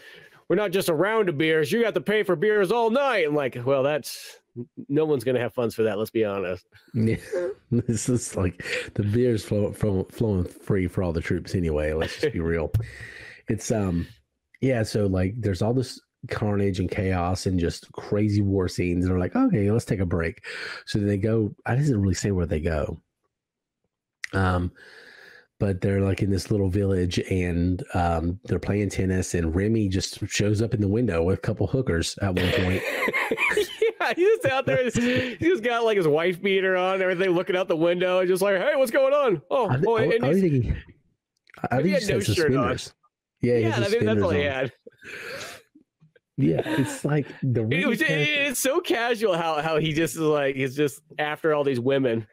[0.49, 1.71] we're not just a round of beers.
[1.73, 3.27] You got to pay for beers all night.
[3.27, 4.39] And like, well, that's
[4.89, 5.99] no one's gonna have funds for that.
[5.99, 6.67] Let's be honest.
[6.95, 7.17] Yeah,
[7.71, 11.93] this is like the beer's flow, flow, flowing free for all the troops anyway.
[11.93, 12.73] Let's just be real.
[13.49, 14.07] It's um,
[14.61, 14.83] yeah.
[14.83, 19.05] So like, there's all this carnage and chaos and just crazy war scenes.
[19.05, 20.45] And they're like, okay, let's take a break.
[20.87, 21.55] So then they go.
[21.67, 23.01] I didn't really say where they go.
[24.33, 24.73] Um,
[25.59, 29.35] but they're like in this little village and um, they're playing tennis.
[29.35, 32.83] And Remy just shows up in the window with a couple hookers at one point.
[34.17, 34.85] he's just out there.
[34.85, 34.95] He's
[35.39, 38.57] just got like his wife beater on, everything, looking out the window, and just like,
[38.57, 39.43] hey, what's going on?
[39.51, 40.77] Oh, I, I, and I was he's- thinking,
[41.71, 42.79] I think he he had no shirt on.
[43.41, 44.73] Yeah, yeah, I think that's all he had.
[46.39, 50.21] Yeah, it's like the It was, character- it's so casual how how he just is
[50.21, 52.27] like he's just after all these women.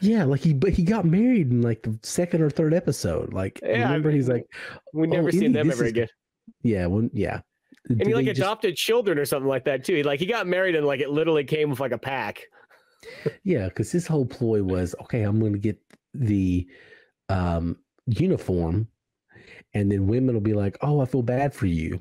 [0.00, 3.32] yeah, like he but he got married in like the second or third episode.
[3.32, 4.44] Like Yeah, I remember he's like,
[4.92, 6.08] We Oh, never seen Indy, them ever is- again.
[6.62, 7.40] yeah, well, yeah.
[7.88, 9.96] And he like they just- adopted children or something like that too.
[9.96, 12.42] He, like he got married and like it literally came with like a pack.
[13.44, 15.22] yeah, because his whole ploy was okay.
[15.22, 15.78] I'm going to get
[16.14, 16.66] the
[17.28, 18.88] um uniform,
[19.74, 22.00] and then women will be like, "Oh, I feel bad for you,"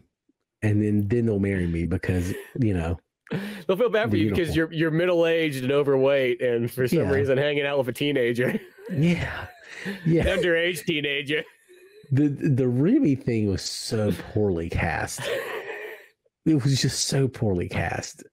[0.62, 3.00] and then then they'll marry me because you know,
[3.68, 7.00] They'll feel bad for you because you're you're middle aged and overweight, and for some
[7.00, 7.12] Yeah.
[7.12, 8.60] reason hanging out with a teenager,
[8.92, 9.46] yeah,
[10.06, 10.24] yeah.
[10.36, 11.44] underage teenager.
[12.12, 15.22] The the Remy thing was so poorly cast.
[16.46, 18.24] It was just so poorly cast.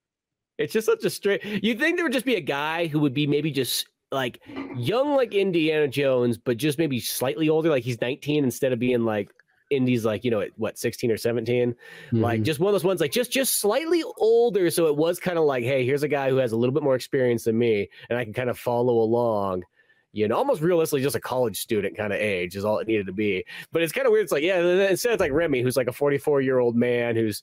[0.58, 1.44] It's just such a straight.
[1.44, 4.40] You'd think there would just be a guy who would be maybe just like
[4.74, 9.04] young, like Indiana Jones, but just maybe slightly older, like he's 19 instead of being
[9.04, 9.30] like
[9.70, 11.74] Indy's like you know at what 16 or 17.
[12.12, 12.44] Like Mhm.
[12.44, 15.44] just one of those ones, like just just slightly older, so it was kind of
[15.44, 18.18] like, hey, here's a guy who has a little bit more experience than me, and
[18.18, 19.64] I can kind of follow along.
[20.12, 23.06] You know, almost realistically, just a college student kind of age is all it needed
[23.06, 23.44] to be.
[23.72, 24.22] But it's kind of weird.
[24.22, 27.42] It's like, yeah, instead it's like Remy, who's like a 44 year old man who's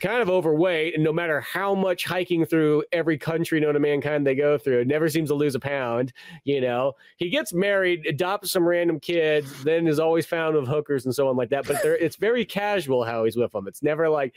[0.00, 4.26] kind of overweight, and no matter how much hiking through every country known to mankind
[4.26, 6.12] they go through, never seems to lose a pound.
[6.44, 11.04] You know, he gets married, adopts some random kids, then is always found with hookers
[11.04, 11.66] and so on like that.
[11.66, 13.66] But it's very casual how he's with them.
[13.66, 14.34] It's never like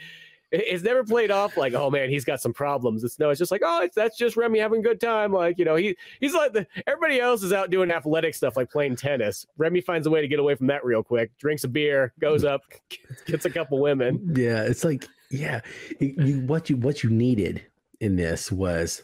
[0.51, 3.03] it's never played off like, oh man, he's got some problems.
[3.03, 5.31] It's no, it's just like, oh, it's, that's just Remy having a good time.
[5.31, 8.71] Like, you know, he he's like the everybody else is out doing athletic stuff like
[8.71, 9.45] playing tennis.
[9.57, 11.31] Remy finds a way to get away from that real quick.
[11.37, 12.63] Drinks a beer, goes up,
[13.25, 14.33] gets a couple women.
[14.35, 15.61] Yeah, it's like yeah,
[15.99, 17.63] you, what you what you needed
[17.99, 19.03] in this was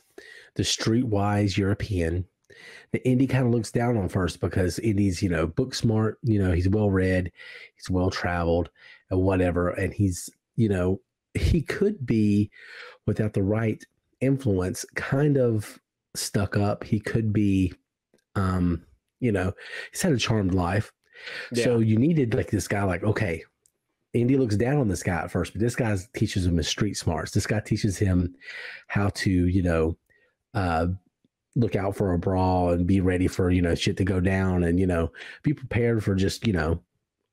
[0.55, 2.25] the streetwise European.
[2.91, 6.17] The Indy kind of looks down on first because Indy's you know book smart.
[6.23, 7.31] You know he's well read,
[7.75, 8.71] he's well traveled,
[9.11, 10.99] and whatever, and he's you know
[11.37, 12.49] he could be
[13.05, 13.83] without the right
[14.21, 15.79] influence kind of
[16.15, 17.73] stuck up he could be
[18.35, 18.81] um
[19.19, 19.51] you know
[19.91, 20.91] he's had a charmed life
[21.51, 21.63] yeah.
[21.63, 23.43] so you needed like this guy like okay
[24.15, 26.95] Indy looks down on this guy at first, but this guy teaches him his street
[26.95, 27.31] smarts.
[27.31, 28.33] This guy teaches him
[28.87, 29.97] how to, you know,
[30.53, 30.87] uh,
[31.57, 34.63] look out for a brawl and be ready for, you know, shit to go down
[34.63, 35.11] and, you know,
[35.43, 36.81] be prepared for just, you know,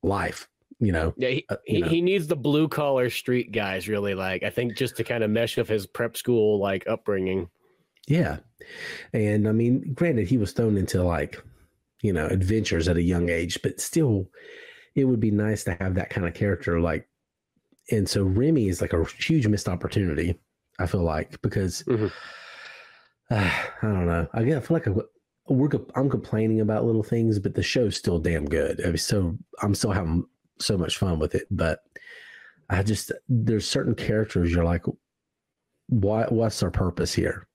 [0.01, 0.49] life
[0.83, 1.13] you know.
[1.17, 1.87] Yeah, he, uh, he, know.
[1.87, 5.29] he, needs the blue collar street guys really like I think just to kind of
[5.29, 7.49] mesh with his prep school like upbringing.
[8.07, 8.39] Yeah.
[9.13, 11.41] And I mean, granted he was thrown into like,
[12.01, 14.29] you know, adventures at a young age, but still
[14.95, 17.07] it would be nice to have that kind of character like
[17.91, 20.39] and so Remy is like a huge missed opportunity,
[20.79, 22.07] I feel like, because mm-hmm.
[23.29, 24.27] uh, I don't know.
[24.33, 24.91] I, I feel like I,
[25.47, 28.81] we're I'm complaining about little things, but the show's still damn good.
[28.81, 30.25] I mean, so I'm still having
[30.63, 31.47] so much fun with it.
[31.51, 31.79] But
[32.69, 34.85] I just there's certain characters you're like,
[35.87, 37.47] what what's our purpose here?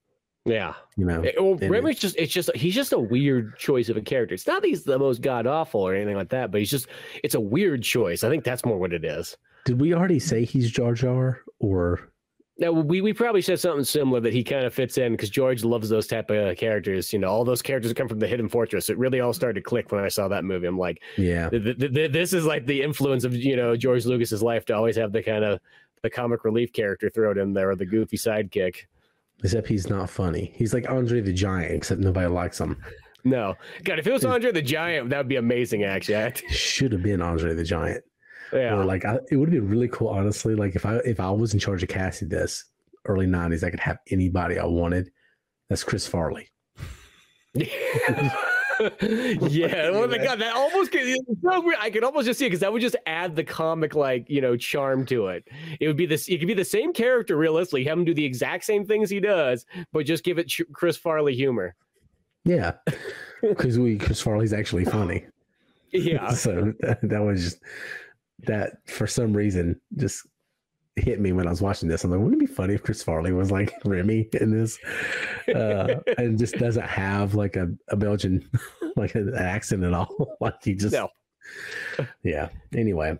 [0.44, 1.22] Yeah, you know.
[1.22, 4.34] It, well, Remy's just it's just he's just a weird choice of a character.
[4.34, 6.86] It's not that he's the most god awful or anything like that, but he's just
[7.22, 8.24] it's a weird choice.
[8.24, 9.36] I think that's more what it is.
[9.64, 12.10] Did we already say he's Jar Jar or
[12.58, 15.62] now we, we probably said something similar that he kind of fits in because George
[15.62, 17.12] loves those type of characters.
[17.12, 18.90] You know, all those characters come from the Hidden Fortress.
[18.90, 20.66] It really all started to click when I saw that movie.
[20.66, 24.06] I'm like, yeah, th- th- th- this is like the influence of you know George
[24.06, 25.60] Lucas's life to always have the kind of
[26.02, 28.86] the comic relief character thrown in there or the goofy sidekick.
[29.44, 30.52] Except he's not funny.
[30.56, 32.76] He's like Andre the Giant, except nobody likes him.
[33.24, 35.84] No, God, if it was Andre the Giant, that would be amazing.
[35.84, 38.02] Actually, should have been Andre the Giant.
[38.52, 40.54] Yeah, or like I, it would be really cool, honestly.
[40.54, 42.64] Like if I if I was in charge of casting this,
[43.04, 45.10] early 90s, I could have anybody I wanted.
[45.68, 46.48] That's Chris Farley.
[47.54, 48.30] yeah,
[49.92, 52.82] oh my god, that almost so I could almost just see it because that would
[52.82, 55.44] just add the comic like you know charm to it.
[55.80, 56.28] It would be this.
[56.28, 59.18] It could be the same character realistically, have him do the exact same things he
[59.18, 61.74] does, but just give it Chris Farley humor.
[62.44, 62.74] Yeah,
[63.42, 65.26] because we Chris Farley's actually funny.
[65.90, 67.62] Yeah, so that, that was just
[68.40, 70.26] that for some reason just
[70.96, 72.04] hit me when I was watching this.
[72.04, 74.78] I'm like, wouldn't it be funny if Chris Farley was like Remy in this,
[75.54, 78.48] uh, and just doesn't have like a, a Belgian
[78.96, 80.36] like an accent at all?
[80.40, 81.08] like he just, no.
[82.22, 82.48] yeah.
[82.74, 83.16] Anyway,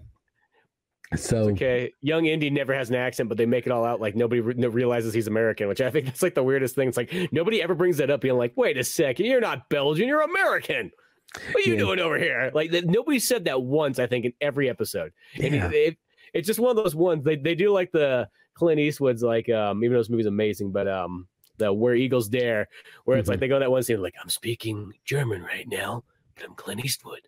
[1.16, 4.00] so it's okay, young Indy never has an accent, but they make it all out
[4.00, 6.88] like nobody re- realizes he's American, which I think that's like the weirdest thing.
[6.88, 10.09] It's like nobody ever brings that up, being like, "Wait a second, you're not Belgian,
[10.09, 10.90] you're American."
[11.34, 11.78] What are you yeah.
[11.78, 12.50] doing over here?
[12.54, 13.98] Like nobody said that once.
[13.98, 15.12] I think in every episode.
[15.34, 15.70] Yeah.
[15.72, 15.98] it,
[16.32, 17.24] it's just one of those ones.
[17.24, 20.88] They they do like the Clint Eastwood's like um even though this movie's amazing, but
[20.88, 22.68] um the Where Eagles Dare,
[23.04, 23.32] where it's mm-hmm.
[23.32, 26.84] like they go that one scene like I'm speaking German right now, but I'm Clint
[26.84, 27.20] Eastwood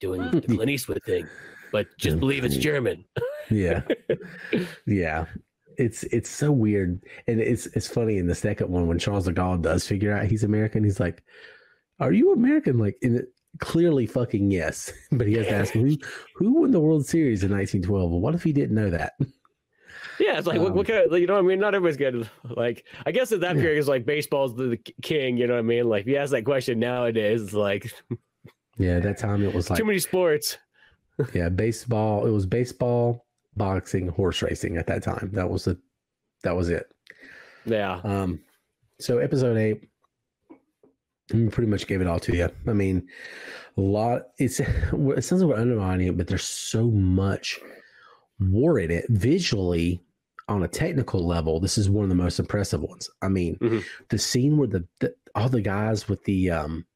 [0.00, 1.26] doing the Clint Eastwood thing,
[1.72, 3.04] but just believe it's German.
[3.50, 3.82] yeah,
[4.86, 5.26] yeah.
[5.78, 9.32] It's it's so weird, and it's it's funny in the second one when Charles de
[9.32, 10.84] Gaulle does figure out he's American.
[10.84, 11.22] He's like,
[12.00, 14.92] "Are you American?" Like in it, clearly fucking yes.
[15.12, 15.96] But he has to ask who
[16.34, 18.10] who won the World Series in 1912.
[18.10, 19.12] Well, what if he didn't know that?
[20.18, 21.60] Yeah, it's like um, what, what, kind of you know what I mean?
[21.60, 22.28] Not everybody's good.
[22.44, 25.38] Like I guess at that period it's like baseball's the, the, king.
[25.38, 25.88] You know what I mean?
[25.88, 27.90] Like if you ask that question nowadays, it's like
[28.78, 30.58] yeah, that time it was like too many sports.
[31.32, 32.26] yeah, baseball.
[32.26, 35.30] It was baseball, boxing, horse racing at that time.
[35.32, 35.78] That was the
[36.42, 36.86] that was it.
[37.64, 38.00] Yeah.
[38.04, 38.40] Um.
[38.98, 39.89] So episode eight
[41.30, 42.48] pretty much gave it all to you.
[42.66, 43.08] I mean,
[43.76, 44.28] a lot.
[44.38, 47.58] It's it sounds like we're undermining it, but there's so much
[48.38, 50.00] war in it visually.
[50.48, 53.08] On a technical level, this is one of the most impressive ones.
[53.22, 53.78] I mean, mm-hmm.
[54.08, 56.86] the scene where the, the, all the guys with the um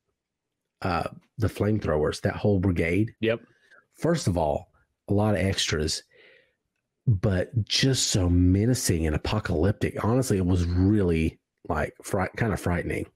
[0.83, 1.05] uh
[1.39, 3.15] the flamethrowers, that whole brigade.
[3.21, 3.41] Yep.
[3.95, 4.73] First of all,
[5.09, 6.03] a lot of extras,
[7.07, 10.05] but just so menacing and apocalyptic.
[10.05, 11.39] Honestly, it was really
[11.69, 13.07] like fri- kind of frightening.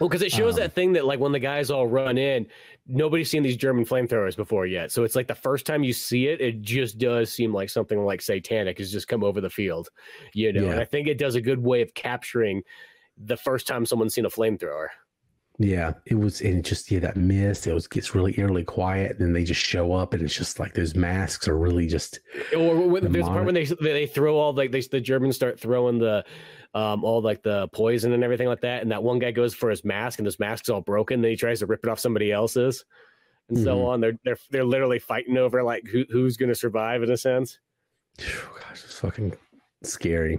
[0.00, 2.46] Well, because it shows um, that thing that like when the guys all run in,
[2.86, 4.92] nobody's seen these German flamethrowers before yet.
[4.92, 8.04] So it's like the first time you see it, it just does seem like something
[8.04, 9.88] like satanic has just come over the field,
[10.32, 10.64] you know.
[10.64, 10.72] Yeah.
[10.72, 12.62] And I think it does a good way of capturing
[13.16, 14.88] the first time someone's seen a flamethrower.
[15.60, 17.66] Yeah, it was, and it just yeah, that mist.
[17.66, 20.60] It was gets really eerily quiet, and then they just show up, and it's just
[20.60, 22.20] like those masks are really just.
[22.56, 25.58] Or when, there's a part when they they throw all like they, the Germans start
[25.58, 26.24] throwing the
[26.74, 29.70] um all like the poison and everything like that, and that one guy goes for
[29.70, 31.22] his mask, and his mask's all broken.
[31.22, 32.84] Then he tries to rip it off somebody else's,
[33.48, 33.64] and mm-hmm.
[33.64, 34.00] so on.
[34.00, 37.58] They're they're they're literally fighting over like who who's going to survive in a sense.
[38.20, 39.36] Oh, gosh, it's fucking
[39.82, 40.38] scary.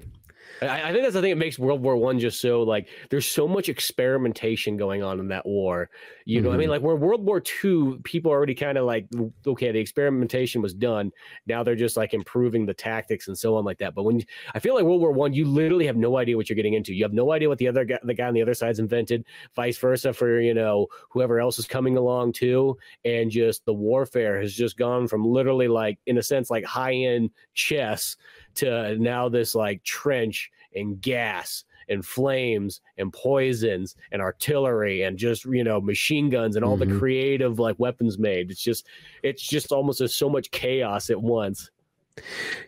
[0.62, 3.26] I, I, think that's the thing that makes World War One just so like there's
[3.26, 5.90] so much experimentation going on in that war.
[6.26, 6.54] You know, mm-hmm.
[6.54, 6.72] I mean, mm-hmm.
[6.72, 9.08] like where World War Two, people are already kind of like,
[9.48, 11.12] okay, the experimentation was done.
[11.48, 13.96] Now they're just like improving the tactics and so on like that.
[13.96, 14.22] But when
[14.54, 16.94] I feel like World War One, you literally have no idea what you're getting into.
[16.94, 19.26] You have no idea what the other guy, the guy on the other side's invented.
[19.56, 24.40] Vice versa for you know whoever else is coming along too, and just the warfare
[24.42, 28.16] has just gone from literally like in a sense like high end chess
[28.56, 35.46] to now this like trench and gas and flames and poisons and artillery and just
[35.46, 36.92] you know machine guns and all mm-hmm.
[36.92, 38.86] the creative like weapons made it's just
[39.24, 41.72] it's just almost as so much chaos at once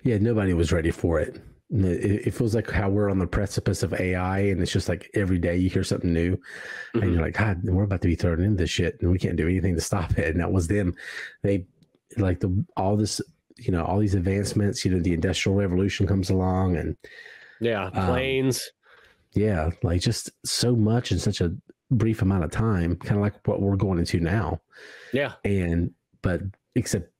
[0.03, 1.39] yeah nobody was ready for it
[1.73, 5.39] it, feels like how we're on the precipice of AI, and it's just like every
[5.39, 7.01] day you hear something new, mm-hmm.
[7.01, 9.37] and you're like, God, we're about to be thrown into this shit, and we can't
[9.37, 10.31] do anything to stop it.
[10.31, 10.95] And that was them.
[11.43, 11.65] They
[12.17, 13.21] like the all this
[13.61, 16.97] you know all these advancements you know the industrial revolution comes along and
[17.59, 18.71] yeah um, planes.
[19.35, 21.53] um, yeah like just so much in such a
[21.91, 24.59] brief amount of time kind of like what we're going into now.
[25.13, 25.33] Yeah.
[25.43, 25.91] And
[26.21, 26.41] but
[26.75, 27.11] except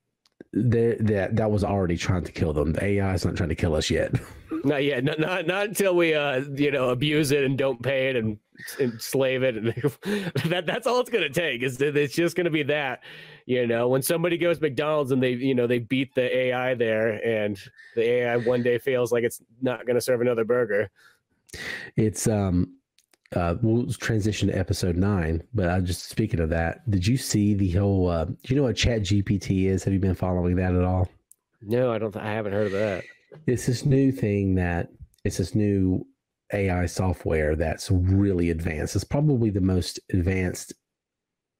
[0.54, 2.74] that that was already trying to kill them.
[2.74, 4.14] The ai is not trying to kill us yet.
[4.64, 5.04] Not yet.
[5.04, 8.38] Not, not not until we uh you know abuse it and don't pay it and,
[8.80, 9.56] and slave it.
[10.50, 13.04] That that's all it's going to take is it's just going to be that
[13.46, 17.26] you know when somebody goes mcdonald's and they you know they beat the ai there
[17.26, 17.58] and
[17.96, 20.90] the ai one day feels like it's not going to serve another burger.
[21.96, 22.76] It's um
[23.36, 27.54] uh we'll transition to episode nine but i just speaking of that did you see
[27.54, 29.84] the whole uh do you know what chat gpt is?
[29.84, 31.08] Have you been following that at all?
[31.62, 33.04] No i don't th- i haven't heard of that.
[33.48, 34.90] It's this new thing that
[35.24, 36.06] it's this new
[36.54, 40.74] ai software that's really advanced it's probably the most advanced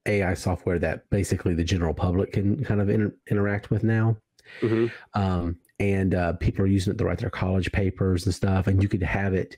[0.06, 4.18] AI software that basically the general public can kind of inter- interact with now.
[4.62, 4.88] Mm-hmm.
[5.20, 8.68] Um, and uh, people are using it to write their college papers and stuff.
[8.68, 9.58] And you could have it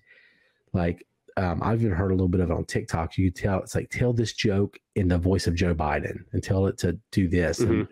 [0.74, 1.06] like,
[1.36, 3.18] um, I've even heard a little bit of it on TikTok.
[3.18, 6.68] You tell it's like, tell this joke in the voice of Joe Biden and tell
[6.68, 7.72] it to do this mm-hmm.
[7.72, 7.88] and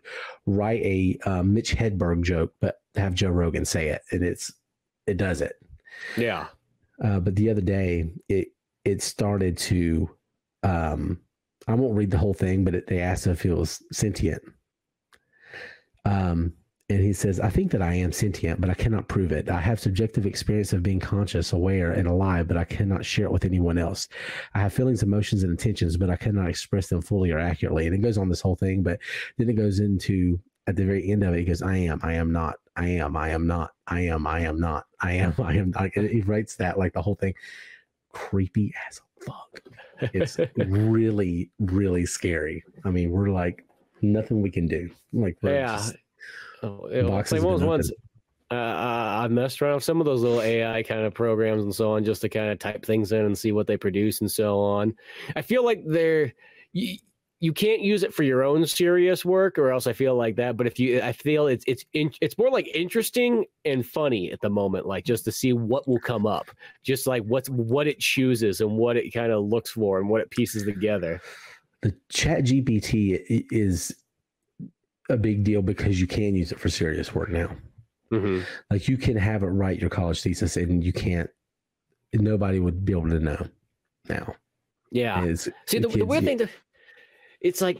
[0.45, 4.03] write a um, Mitch Hedberg joke, but have Joe Rogan say it.
[4.11, 4.53] And it's,
[5.07, 5.53] it does it.
[6.17, 6.47] Yeah.
[7.03, 8.49] Uh, but the other day, it,
[8.85, 10.09] it started to,
[10.63, 11.19] um,
[11.67, 14.41] I won't read the whole thing, but it, they asked if he was sentient.
[16.05, 16.53] Um,
[16.89, 19.49] and he says, I think that I am sentient, but I cannot prove it.
[19.49, 23.31] I have subjective experience of being conscious, aware, and alive, but I cannot share it
[23.31, 24.09] with anyone else.
[24.53, 27.85] I have feelings, emotions, and intentions, but I cannot express them fully or accurately.
[27.85, 28.99] And it goes on this whole thing, but
[29.37, 32.14] then it goes into at the very end of it, he goes, I am, I
[32.14, 35.53] am not, I am, I am not, I am, I am not, I am, I
[35.53, 35.91] am not.
[35.93, 37.34] he writes that like the whole thing.
[38.14, 39.62] Creepy as fuck.
[40.14, 42.64] It's really, really scary.
[42.84, 43.66] I mean, we're like
[44.01, 44.89] nothing we can do.
[45.14, 45.78] Like, yeah.
[45.78, 45.95] Just,
[46.64, 47.91] oh, it, like once
[48.51, 48.55] uh,
[49.24, 52.03] I messed around with some of those little AI kind of programs and so on,
[52.03, 54.93] just to kind of type things in and see what they produce and so on.
[55.36, 56.34] I feel like they're.
[56.74, 56.97] You,
[57.41, 60.55] you can't use it for your own serious work or else i feel like that
[60.55, 64.39] but if you i feel it's it's in, it's more like interesting and funny at
[64.41, 66.49] the moment like just to see what will come up
[66.83, 70.21] just like what's what it chooses and what it kind of looks for and what
[70.21, 71.19] it pieces together.
[71.81, 73.93] The chat gpt is
[75.09, 77.49] a big deal because you can use it for serious work now.
[78.11, 78.41] Mm-hmm.
[78.69, 81.29] like you can have it write your college thesis and you can't
[82.13, 83.47] nobody would be able to know
[84.09, 84.35] now.
[84.91, 85.33] Yeah.
[85.65, 86.49] See the, the weird thing to
[87.41, 87.77] it's like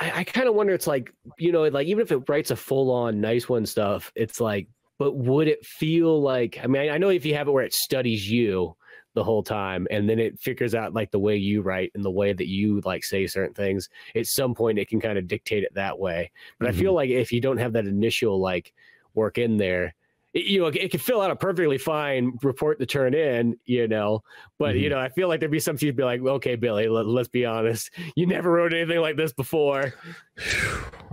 [0.00, 0.74] I, I kind of wonder.
[0.74, 4.12] It's like you know, like even if it writes a full on nice one stuff,
[4.14, 6.58] it's like, but would it feel like?
[6.62, 8.76] I mean, I, I know if you have it where it studies you
[9.14, 12.10] the whole time and then it figures out like the way you write and the
[12.10, 15.64] way that you like say certain things at some point it can kind of dictate
[15.64, 16.78] it that way but mm-hmm.
[16.78, 18.72] i feel like if you don't have that initial like
[19.14, 19.94] work in there
[20.32, 23.88] it, you know, it could fill out a perfectly fine report to turn in, you
[23.88, 24.22] know,
[24.58, 24.84] but mm-hmm.
[24.84, 27.28] you know, I feel like there'd be some you'd be like, okay, Billy, let, us
[27.28, 29.94] be honest, you never wrote anything like this before.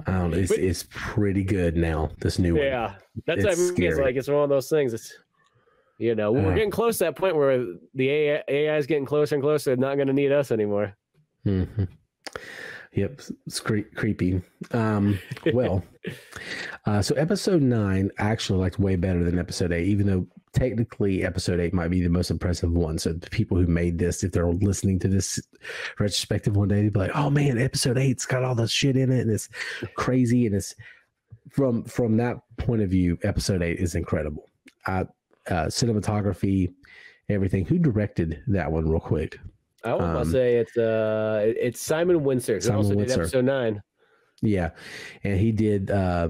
[0.05, 0.38] I don't know.
[0.38, 2.09] It's, but, it's pretty good now.
[2.20, 2.63] This new one.
[2.63, 2.95] yeah, one.
[3.26, 3.76] that's it's what I mean.
[3.76, 3.89] Scary.
[3.89, 4.93] It's like it's one of those things.
[4.93, 5.13] It's
[5.97, 7.65] you know, we're uh, getting close to that point where
[7.95, 9.76] the AI, AI is getting closer and closer.
[9.76, 10.95] Not going to need us anymore.
[11.43, 11.86] Mm-hmm.
[12.93, 14.41] Yep, it's cre- creepy.
[14.71, 15.19] Um,
[15.53, 15.83] well,
[16.85, 21.23] uh, so episode nine I actually liked way better than episode eight, even though technically
[21.23, 22.97] episode eight might be the most impressive one.
[22.97, 25.39] So the people who made this, if they're listening to this
[25.99, 29.11] retrospective one day, they'd be like, "Oh man, episode eight's got all the shit in
[29.11, 29.49] it, and it's
[29.95, 30.73] crazy." And it's
[31.49, 34.49] from from that point of view, episode eight is incredible.
[34.85, 35.05] Uh,
[35.49, 36.73] uh, cinematography,
[37.29, 37.65] everything.
[37.65, 39.39] Who directed that one, real quick?
[39.88, 42.61] I was um, say it's uh it's Simon Wincer.
[42.61, 43.07] Simon also Wincer.
[43.07, 43.81] did episode nine.
[44.41, 44.71] Yeah,
[45.23, 46.29] and he did uh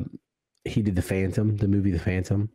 [0.64, 2.50] he did the Phantom, the movie The Phantom.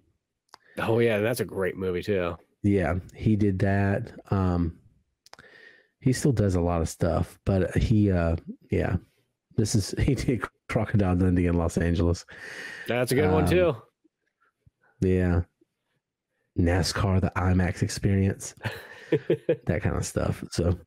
[0.78, 2.36] Oh yeah, that's a great movie too.
[2.62, 4.12] Yeah, he did that.
[4.30, 4.78] Um
[6.00, 8.36] he still does a lot of stuff, but he uh
[8.70, 8.96] yeah.
[9.56, 12.24] This is he did Crocodile Dundee in Los Angeles.
[12.88, 13.76] That's a good um, one too.
[15.00, 15.42] Yeah.
[16.58, 18.54] NASCAR the IMAX experience.
[19.10, 20.44] that kind of stuff.
[20.50, 20.78] So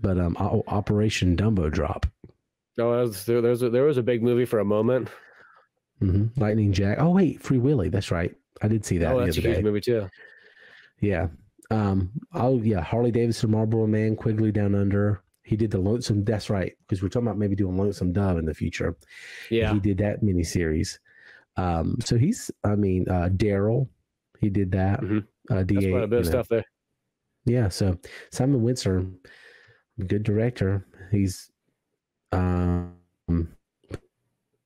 [0.00, 2.06] but um Operation Dumbo Drop.
[2.78, 5.08] Oh, there, there was a, there was a big movie for a moment.
[6.00, 6.40] Mm-hmm.
[6.40, 6.98] Lightning Jack.
[7.00, 7.88] Oh wait, Free Willy.
[7.88, 8.34] That's right.
[8.62, 9.12] I did see that.
[9.12, 10.08] Oh, that's a huge movie too.
[11.00, 11.28] Yeah.
[11.70, 12.10] Um.
[12.32, 12.80] Oh yeah.
[12.80, 15.22] Harley Davidson, Marlboro Man, Quigley Down Under.
[15.42, 16.24] He did the Lonesome.
[16.24, 16.72] That's right.
[16.80, 18.96] Because we're talking about maybe doing Lonesome Dove in the future.
[19.50, 19.72] Yeah.
[19.72, 20.98] He did that miniseries.
[21.56, 21.98] Um.
[22.04, 22.50] So he's.
[22.64, 23.88] I mean, uh, Daryl.
[24.40, 25.00] He did that.
[25.00, 25.18] Mm-hmm.
[25.52, 25.74] Uh, Da.
[25.74, 26.30] That's quite a bit of know.
[26.30, 26.64] stuff there.
[27.44, 27.68] Yeah.
[27.68, 27.98] So
[28.30, 29.12] Simon Wincer,
[30.06, 30.86] good director.
[31.10, 31.50] He's.
[32.32, 32.92] Um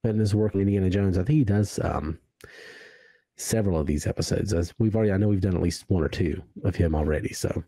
[0.08, 1.18] in his work in Indiana Jones.
[1.18, 2.18] I think he does um,
[3.36, 4.52] several of these episodes.
[4.52, 7.32] As we've already, I know we've done at least one or two of him already.
[7.32, 7.64] So,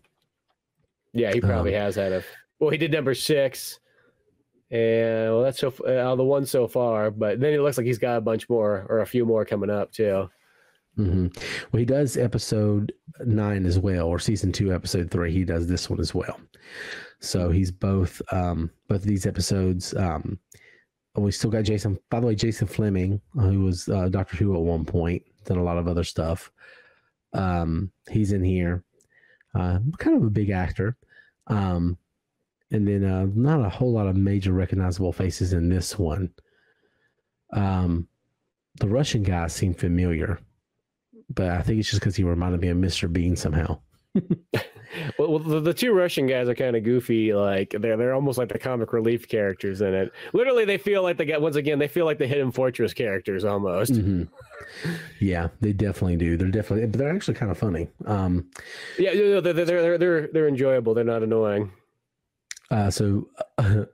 [1.12, 2.24] yeah, he probably um, has had a.
[2.58, 3.78] Well, he did number six,
[4.70, 7.10] and well, that's so uh, the one so far.
[7.10, 9.70] But then it looks like he's got a bunch more or a few more coming
[9.70, 10.30] up too.
[10.98, 11.28] Mm-hmm.
[11.70, 12.92] Well, he does episode
[13.24, 15.32] nine as well, or season two, episode three.
[15.32, 16.40] He does this one as well.
[17.20, 19.94] So he's both um, both of these episodes.
[19.94, 20.38] Um,
[21.16, 21.98] we still got Jason.
[22.10, 25.64] By the way, Jason Flemyng, who was uh, Doctor Who at one point, done a
[25.64, 26.50] lot of other stuff.
[27.32, 28.84] Um, he's in here.
[29.54, 30.96] Uh, kind of a big actor.
[31.48, 31.98] Um,
[32.70, 36.30] and then uh, not a whole lot of major recognizable faces in this one.
[37.52, 38.06] Um,
[38.78, 40.38] the Russian guy seemed familiar,
[41.34, 43.10] but I think it's just because he reminded me of Mr.
[43.10, 43.80] Bean somehow.
[45.18, 47.34] well, the, the, two Russian guys are kind of goofy.
[47.34, 50.12] Like they're they're almost like the comic relief characters in it.
[50.32, 53.44] Literally, they feel like they get once again they feel like the Hidden Fortress characters
[53.44, 53.92] almost.
[53.92, 54.24] Mm-hmm.
[55.20, 56.36] Yeah, they definitely do.
[56.36, 57.88] They're definitely, but they're actually kind of funny.
[58.06, 58.50] Um,
[58.98, 60.94] yeah, they're, they're they're they're they're enjoyable.
[60.94, 61.70] They're not annoying.
[62.70, 63.28] Uh, so
[63.58, 63.84] uh,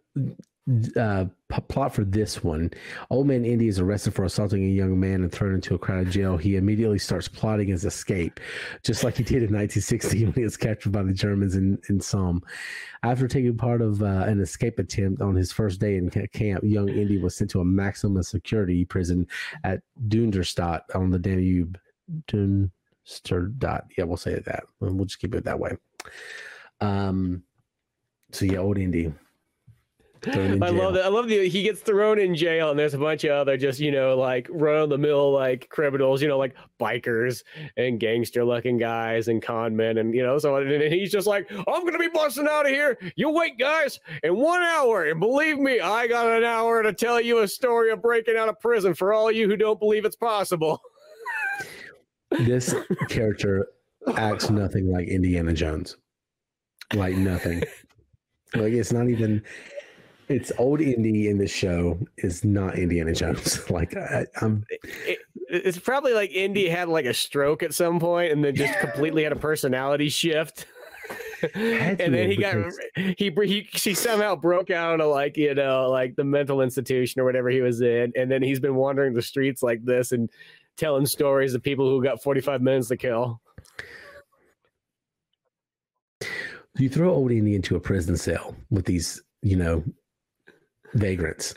[0.97, 1.25] uh,
[1.61, 2.71] plot for this one.
[3.11, 6.11] Old man indy is arrested for assaulting a young man and thrown into a crowded
[6.11, 6.37] jail.
[6.37, 8.41] He immediately starts plotting his escape
[8.83, 12.01] just like he did in 1960 when he was captured by the germans in, in
[12.01, 12.43] somme.
[13.03, 16.89] After taking part of uh, an escape attempt on his first day in camp young
[16.89, 19.27] indy was sent to a maximum security prison
[19.63, 21.79] at dunderstadt on the danube.
[22.29, 25.77] Dunsterstadt yeah we'll say that we'll just keep it that way.
[26.81, 27.43] Um
[28.33, 29.13] so yeah old indy
[30.27, 31.05] I love that.
[31.05, 33.81] I love the he gets thrown in jail, and there's a bunch of other just
[33.81, 37.43] you know like run of the mill like criminals, you know like bikers
[37.77, 41.51] and gangster looking guys and con men, and you know so and he's just like,
[41.53, 42.99] I'm gonna be busting out of here.
[43.17, 47.21] You wait, guys, in one hour, and believe me, I got an hour to tell
[47.21, 50.17] you a story of breaking out of prison for all you who don't believe it's
[50.17, 50.81] possible.
[52.31, 52.75] this
[53.09, 53.69] character
[54.17, 55.97] acts nothing like Indiana Jones,
[56.95, 57.63] like nothing.
[58.55, 59.43] Like it's not even
[60.29, 63.69] it's old Indy in the show is not Indiana Jones.
[63.71, 65.19] like I, am it,
[65.49, 69.23] it's probably like Indy had like a stroke at some point and then just completely
[69.23, 70.67] had a personality shift.
[71.55, 72.79] and then he because...
[72.97, 77.21] got he he she somehow broke out of like you know like the mental institution
[77.21, 80.31] or whatever he was in, and then he's been wandering the streets like this and
[80.77, 83.41] telling stories of people who got 45 minutes to kill.
[86.79, 89.85] You throw old Indy into a prison cell with these, you know,
[90.95, 91.55] vagrants.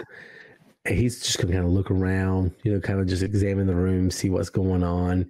[0.86, 3.76] And he's just gonna kind of look around, you know, kind of just examine the
[3.76, 5.30] room, see what's going on,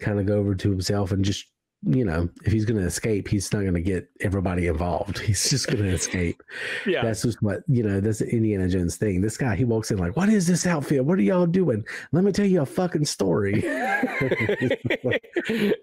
[0.00, 1.46] kind of go over to himself and just,
[1.86, 5.18] you know, if he's gonna escape, he's not gonna get everybody involved.
[5.18, 6.42] He's just gonna escape.
[6.86, 7.02] Yeah.
[7.02, 9.20] That's just what, you know, that's the Indiana Jones thing.
[9.20, 11.04] This guy, he walks in like, What is this outfit?
[11.04, 11.84] What are y'all doing?
[12.12, 13.62] Let me tell you a fucking story.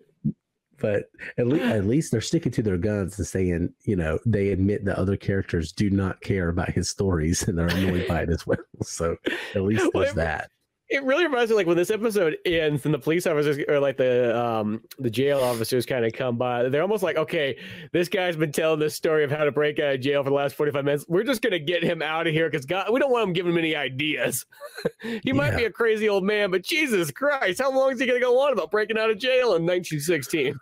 [0.81, 4.49] but at least at least they're sticking to their guns and saying, you know, they
[4.49, 8.29] admit that other characters do not care about his stories and they're annoyed by it
[8.29, 8.57] as well.
[8.83, 9.15] So
[9.53, 10.49] at least there's well, that.
[10.89, 13.95] it really reminds me like when this episode ends and the police officers or like
[13.95, 17.55] the um the jail officers kind of come by they're almost like okay
[17.91, 20.35] this guy's been telling this story of how to break out of jail for the
[20.35, 23.11] last 45 minutes we're just gonna get him out of here because god we don't
[23.11, 24.47] want him giving him any ideas
[25.01, 25.33] he yeah.
[25.33, 28.39] might be a crazy old man but jesus christ how long is he gonna go
[28.41, 30.59] on about breaking out of jail in 1916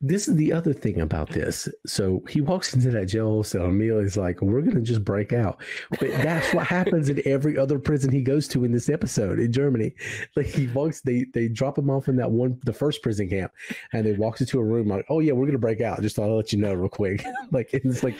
[0.00, 1.40] this is the other thing about mm-hmm.
[1.40, 1.68] this.
[1.86, 3.66] So he walks into that jail cell.
[3.66, 5.60] Amelia's like, "We're gonna just break out,"
[5.98, 9.52] but that's what happens in every other prison he goes to in this episode in
[9.52, 9.94] Germany.
[10.36, 13.52] Like he walks, they they drop him off in that one, the first prison camp,
[13.92, 16.30] and they walks into a room like, "Oh yeah, we're gonna break out." Just thought
[16.30, 17.24] I'd let you know real quick.
[17.50, 18.16] like it's like.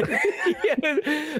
[0.00, 0.76] Yeah,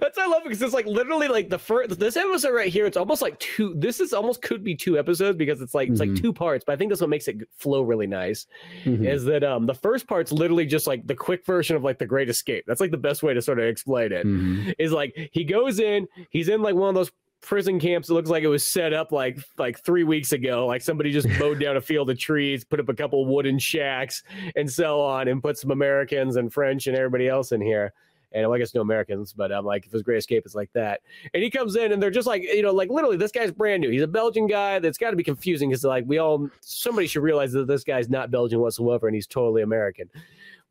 [0.01, 2.87] that's what I love because it's like literally like the first this episode right here.
[2.87, 3.75] It's almost like two.
[3.77, 6.15] This is almost could be two episodes because it's like it's mm-hmm.
[6.15, 6.65] like two parts.
[6.65, 8.47] But I think that's what makes it flow really nice.
[8.85, 9.07] Mm-hmm.
[9.07, 12.07] Is that um the first part's literally just like the quick version of like the
[12.07, 12.65] Great Escape.
[12.67, 14.27] That's like the best way to sort of explain it.
[14.27, 14.71] Mm-hmm.
[14.79, 18.31] Is like he goes in, he's in like one of those prison camps it looks
[18.31, 21.77] like it was set up like like three weeks ago like somebody just mowed down
[21.77, 24.25] a field of trees put up a couple wooden shacks
[24.57, 27.93] and so on and put some americans and french and everybody else in here
[28.33, 30.71] and well, I guess no Americans, but I'm like, if it's Great Escape, it's like
[30.75, 31.01] that.
[31.33, 33.81] And he comes in, and they're just like, you know, like literally, this guy's brand
[33.81, 33.91] new.
[33.91, 34.79] He's a Belgian guy.
[34.79, 38.09] That's got to be confusing because like we all, somebody should realize that this guy's
[38.09, 40.11] not Belgian whatsoever, and he's totally American.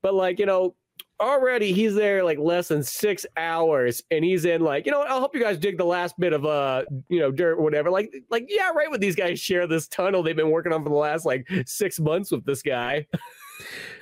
[0.02, 0.76] But like, you know,
[1.20, 5.18] already he's there like less than six hours and he's in like you know i'll
[5.18, 8.14] help you guys dig the last bit of uh you know dirt or whatever like
[8.30, 10.96] like yeah right when these guys share this tunnel they've been working on for the
[10.96, 13.06] last like six months with this guy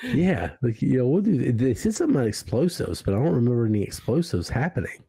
[0.03, 3.65] yeah, like you know, what do they said something about explosives, but I don't remember
[3.65, 5.03] any explosives happening.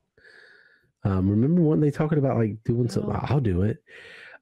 [1.04, 3.12] Um, remember when they talking about like doing something?
[3.14, 3.20] Oh.
[3.22, 3.82] I'll do it.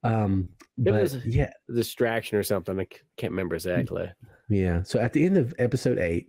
[0.02, 0.48] Um,
[0.78, 2.78] it but was yeah, distraction or something.
[2.78, 2.86] I
[3.16, 4.11] can't remember exactly.
[4.48, 4.82] Yeah.
[4.82, 6.28] So at the end of episode eight,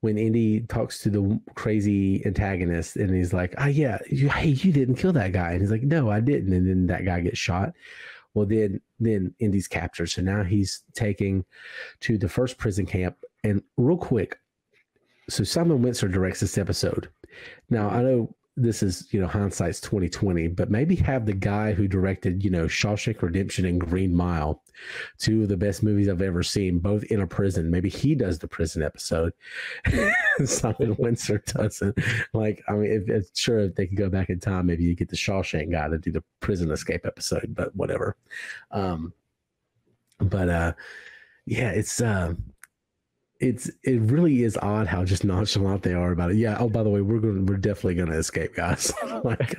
[0.00, 4.48] when Indy talks to the crazy antagonist and he's like, "Ah, oh, yeah, you, hey,
[4.48, 7.20] you didn't kill that guy," and he's like, "No, I didn't," and then that guy
[7.20, 7.72] gets shot.
[8.38, 10.06] Well, then then Indy's captured.
[10.06, 11.44] So now he's taking
[12.00, 13.16] to the first prison camp.
[13.42, 14.38] And real quick,
[15.28, 17.08] so Simon Wincer directs this episode.
[17.68, 21.86] Now I know this is you know hindsight's 2020 but maybe have the guy who
[21.86, 24.62] directed you know shawshank redemption and green mile
[25.18, 27.70] two of the best movies i've ever seen both in a prison.
[27.70, 29.32] Maybe he does the prison episode.
[30.44, 31.98] Simon wincer doesn't.
[32.32, 34.94] Like i mean if, if, sure if they could go back in time maybe you
[34.94, 38.16] get the shawshank guy to do the prison escape episode but whatever.
[38.70, 39.12] Um
[40.18, 40.72] but uh
[41.46, 42.34] yeah it's uh
[43.40, 46.36] it's it really is odd how just nonchalant they are about it.
[46.36, 46.56] Yeah.
[46.58, 48.92] Oh, by the way, we're going we're definitely going to escape, guys.
[49.24, 49.54] like,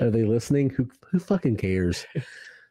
[0.00, 0.70] are they listening?
[0.70, 2.04] Who who fucking cares?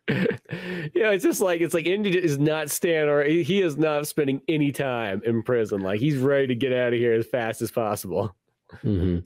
[0.08, 4.41] yeah, it's just like it's like Indy is not staying or he is not spending
[4.48, 5.82] any time in prison.
[5.82, 8.36] Like he's ready to get out of here as fast as possible.
[8.84, 9.20] Mm-hmm.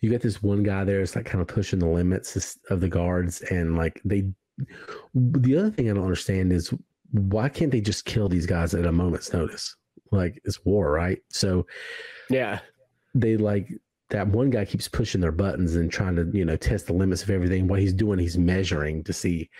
[0.00, 1.00] You got this one guy there.
[1.00, 4.24] It's like kind of pushing the limits of the guards, and like they.
[5.14, 6.72] The other thing I don't understand is
[7.12, 9.76] why can't they just kill these guys at a moment's notice?
[10.12, 11.18] Like it's war, right?
[11.30, 11.66] So
[12.30, 12.60] yeah,
[13.14, 13.68] they like
[14.10, 17.22] that one guy keeps pushing their buttons and trying to, you know, test the limits
[17.22, 17.66] of everything.
[17.66, 19.50] What he's doing, he's measuring to see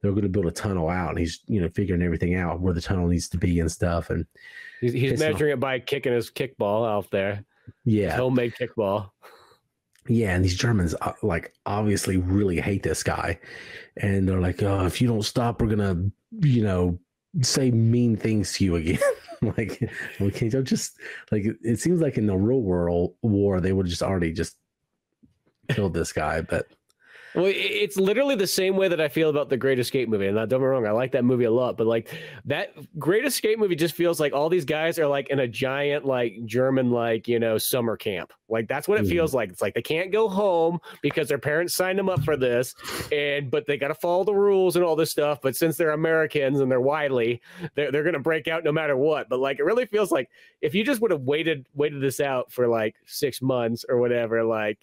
[0.00, 2.74] they're going to build a tunnel out and he's, you know, figuring everything out where
[2.74, 4.10] the tunnel needs to be and stuff.
[4.10, 4.26] And
[4.80, 5.58] he's, he's measuring off.
[5.58, 7.44] it by kicking his kickball out there.
[7.84, 8.10] Yeah.
[8.10, 9.10] His homemade kickball.
[10.08, 10.34] Yeah.
[10.34, 13.38] And these Germans, uh, like, obviously really hate this guy.
[13.98, 16.98] And they're like, oh, if you don't stop, we're going to, you know,
[17.42, 18.98] say mean things to you again.
[19.56, 20.98] like we can't just
[21.30, 24.56] like it seems like in the real world war they would just already just
[25.68, 26.66] killed this guy, but
[27.34, 30.26] well, it's literally the same way that I feel about the Great Escape movie.
[30.26, 31.76] And not don't get me wrong, I like that movie a lot.
[31.76, 35.40] But like that Great Escape movie just feels like all these guys are like in
[35.40, 38.32] a giant like German like you know summer camp.
[38.48, 39.10] Like that's what it mm.
[39.10, 39.50] feels like.
[39.50, 42.74] It's like they can't go home because their parents signed them up for this,
[43.10, 45.40] and but they got to follow the rules and all this stuff.
[45.42, 47.42] But since they're Americans and they're widely,
[47.74, 49.28] they're they're gonna break out no matter what.
[49.28, 50.28] But like it really feels like
[50.60, 54.44] if you just would have waited waited this out for like six months or whatever,
[54.44, 54.78] like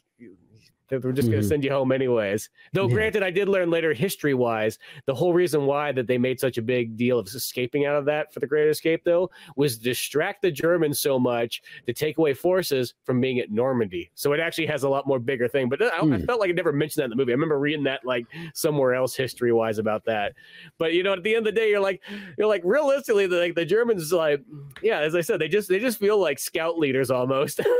[0.91, 1.31] we're just mm-hmm.
[1.31, 2.49] going to send you home anyways.
[2.73, 2.93] Though, yeah.
[2.93, 6.57] granted, I did learn later, history wise, the whole reason why that they made such
[6.57, 10.41] a big deal of escaping out of that for the Great Escape, though, was distract
[10.41, 14.11] the Germans so much to take away forces from being at Normandy.
[14.15, 15.69] So it actually has a lot more bigger thing.
[15.69, 16.15] But I, mm.
[16.15, 17.31] I felt like I never mentioned that in the movie.
[17.31, 20.33] I remember reading that like somewhere else history wise about that.
[20.77, 22.01] But you know, at the end of the day, you're like,
[22.37, 24.41] you're like, realistically, the, like the Germans, like,
[24.81, 27.61] yeah, as I said, they just they just feel like scout leaders almost.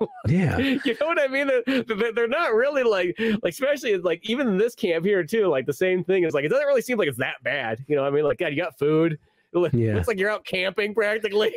[0.26, 1.48] yeah, you know what I mean?
[1.66, 5.46] They're, they're not really like like especially like even in this camp here too.
[5.46, 7.84] Like the same thing is like it doesn't really seem like it's that bad.
[7.88, 9.18] You know, I mean, like God, you got food.
[9.54, 9.94] It yeah.
[9.94, 11.54] looks like you're out camping practically.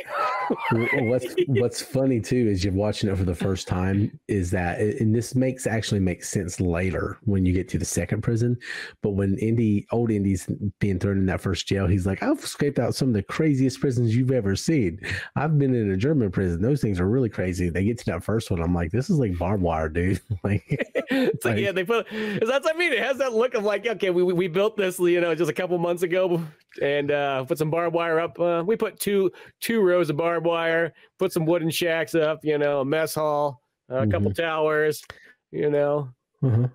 [0.94, 5.14] what's what's funny too is you're watching it for the first time is that and
[5.14, 8.58] this makes actually makes sense later when you get to the second prison
[9.02, 12.80] but when indy old indy's being thrown in that first jail he's like i've scraped
[12.80, 15.00] out some of the craziest prisons you've ever seen.
[15.36, 16.62] I've been in a german prison.
[16.62, 17.70] Those things are really crazy.
[17.70, 20.22] They get to that first one i'm like this is like barbed wire dude.
[20.44, 20.64] Like
[21.12, 22.94] it's like, like yeah they put is that's what i mean?
[22.94, 25.54] It has that look of like okay we, we built this you know just a
[25.54, 26.44] couple months ago
[26.82, 30.46] and uh put some barbed wire up uh, we put two two rows of barbed
[30.46, 33.62] wire put some wooden shacks up you know a mess hall
[33.92, 34.12] uh, a mm-hmm.
[34.12, 35.04] couple towers
[35.52, 36.10] you know.
[36.44, 36.68] Uh-huh.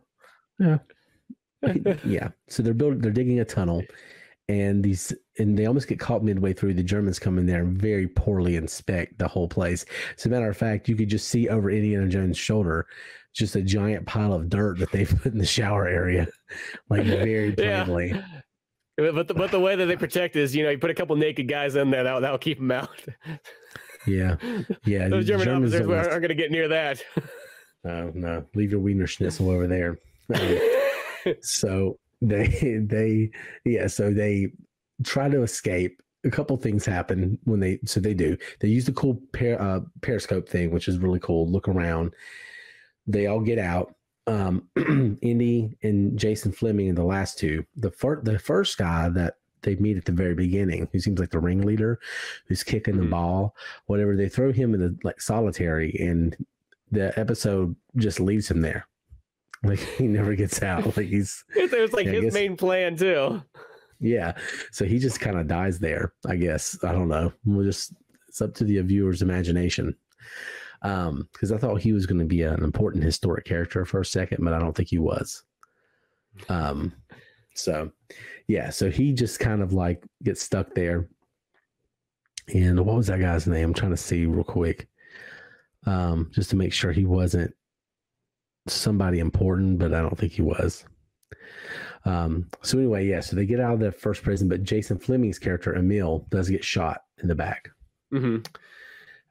[0.59, 0.78] yeah.
[2.05, 2.28] Yeah.
[2.49, 3.82] So they're building they're digging a tunnel
[4.49, 6.74] and these and they almost get caught midway through.
[6.74, 9.84] The germans come in there and very poorly inspect the whole place.
[10.16, 12.86] As a matter of fact you could just see over indiana jones shoulder
[13.34, 16.28] just a giant pile of dirt that they put in the shower area.
[16.88, 18.11] Like very plainly.
[18.11, 18.40] yeah.
[18.97, 21.16] But the, but the way that they protect is, you know, you put a couple
[21.16, 22.88] naked guys in there, that that'll keep them out.
[24.07, 24.36] Yeah,
[24.84, 25.09] yeah.
[25.09, 27.03] Those German Germans officers aren't, aren't going to get near that.
[27.84, 28.44] No, no.
[28.55, 29.99] Leave your wiener schnitzel over there.
[30.34, 33.30] Um, so they they
[33.64, 33.86] yeah.
[33.88, 34.53] So they
[35.05, 36.01] try to escape.
[36.24, 38.36] A couple things happen when they so they do.
[38.61, 41.49] They use the cool per, uh, periscope thing, which is really cool.
[41.51, 42.14] Look around.
[43.07, 43.95] They all get out
[44.27, 44.68] um,
[45.22, 47.64] Indy and Jason Flemyng and the last two.
[47.77, 51.31] The first the first guy that they meet at the very beginning, who seems like
[51.31, 51.99] the ringleader,
[52.47, 53.05] who's kicking mm-hmm.
[53.05, 53.55] the ball,
[53.87, 54.16] whatever.
[54.16, 56.37] They throw him in the like solitary, and
[56.91, 58.87] the episode just leaves him there.
[59.62, 60.97] Like he never gets out.
[60.97, 63.43] Like he's it was like yeah, his guess, main plan too.
[63.99, 64.37] Yeah,
[64.70, 66.12] so he just kind of dies there.
[66.27, 67.33] I guess I don't know.
[67.45, 67.95] We'll just
[68.29, 69.97] it's up to the viewer's imagination
[70.87, 74.05] um because i thought he was going to be an important historic character for a
[74.05, 75.43] second but i don't think he was.
[76.49, 76.93] Um
[77.55, 77.91] so
[78.47, 81.09] yeah so he just kind of like gets stuck there.
[82.55, 83.70] And what was that guy's name?
[83.70, 84.87] I'm trying to see real quick.
[85.87, 87.53] Um just to make sure he wasn't
[88.68, 90.84] somebody important but i don't think he was.
[92.05, 95.39] Um so anyway yeah so they get out of the first prison but jason Flemyng's
[95.41, 97.70] character emil does get shot in the back.
[98.12, 98.43] Mm-hmm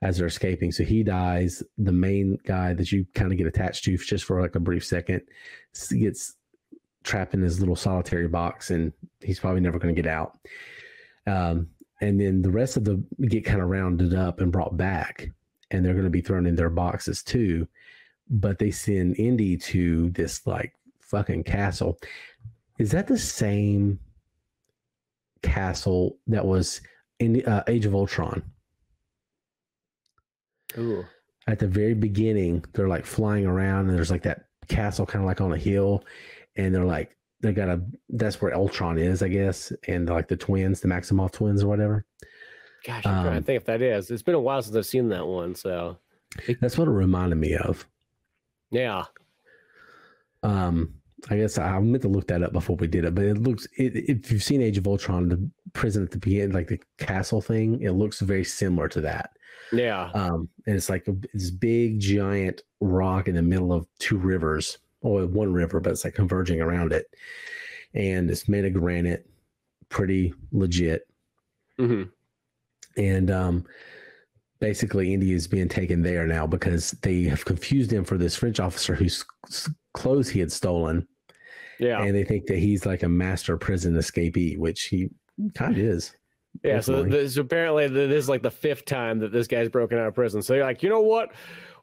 [0.01, 0.71] as they're escaping.
[0.71, 1.63] So he dies.
[1.77, 4.85] The main guy that you kind of get attached to just for like a brief
[4.85, 5.21] second
[5.89, 6.35] gets
[7.03, 8.91] trapped in his little solitary box, and
[9.21, 10.37] he's probably never going to get out.
[11.27, 11.69] Um,
[12.01, 15.29] and then the rest of the get kind of rounded up and brought back,
[15.71, 17.67] and they're going to be thrown in their boxes too.
[18.29, 21.99] But they send Indy to this like fucking castle.
[22.79, 23.99] Is that the same
[25.41, 26.81] castle that was
[27.19, 28.43] in uh, Age of Ultron?
[30.77, 31.05] Ooh.
[31.47, 35.27] At the very beginning, they're like flying around, and there's like that castle kind of
[35.27, 36.03] like on a hill,
[36.55, 40.37] and they're like they got a that's where Ultron is, I guess, and like the
[40.37, 42.05] twins, the Maximoff twins or whatever.
[42.85, 44.11] Gosh, I'm um, trying to think if that is.
[44.11, 45.97] It's been a while since I've seen that one, so
[46.59, 47.87] that's what it reminded me of.
[48.71, 49.05] Yeah.
[50.43, 50.95] Um,
[51.29, 53.67] I guess I meant to look that up before we did it, but it looks
[53.77, 57.41] it, if you've seen Age of Ultron, the prison at the beginning, like the castle
[57.41, 59.31] thing, it looks very similar to that.
[59.77, 60.11] Yeah.
[60.13, 64.77] Um, and it's like a, this big giant rock in the middle of two rivers,
[65.01, 67.05] or one river, but it's like converging around it,
[67.93, 69.27] and it's made of granite,
[69.89, 71.07] pretty legit.
[71.79, 72.09] Mm-hmm.
[72.97, 73.65] And um,
[74.59, 78.59] basically, Indy is being taken there now because they have confused him for this French
[78.59, 79.23] officer whose
[79.93, 81.07] clothes he had stolen.
[81.79, 82.01] Yeah.
[82.01, 85.09] And they think that he's like a master prison escapee, which he
[85.53, 86.15] kind of is.
[86.63, 90.07] Yeah, so, this, apparently this is like the fifth time that this guy's broken out
[90.07, 90.41] of prison.
[90.41, 91.33] So you're like, you know what?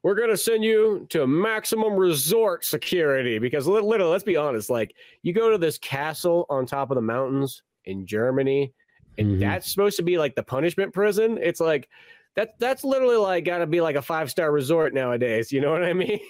[0.03, 5.33] We're gonna send you to maximum resort security because literally, let's be honest, like you
[5.33, 8.73] go to this castle on top of the mountains in Germany,
[9.19, 9.41] and mm-hmm.
[9.41, 11.39] that's supposed to be like the punishment prison.
[11.41, 11.89] It's like
[12.35, 15.53] that that's literally like gotta be like a five star resort nowadays.
[15.53, 16.21] You know what I mean?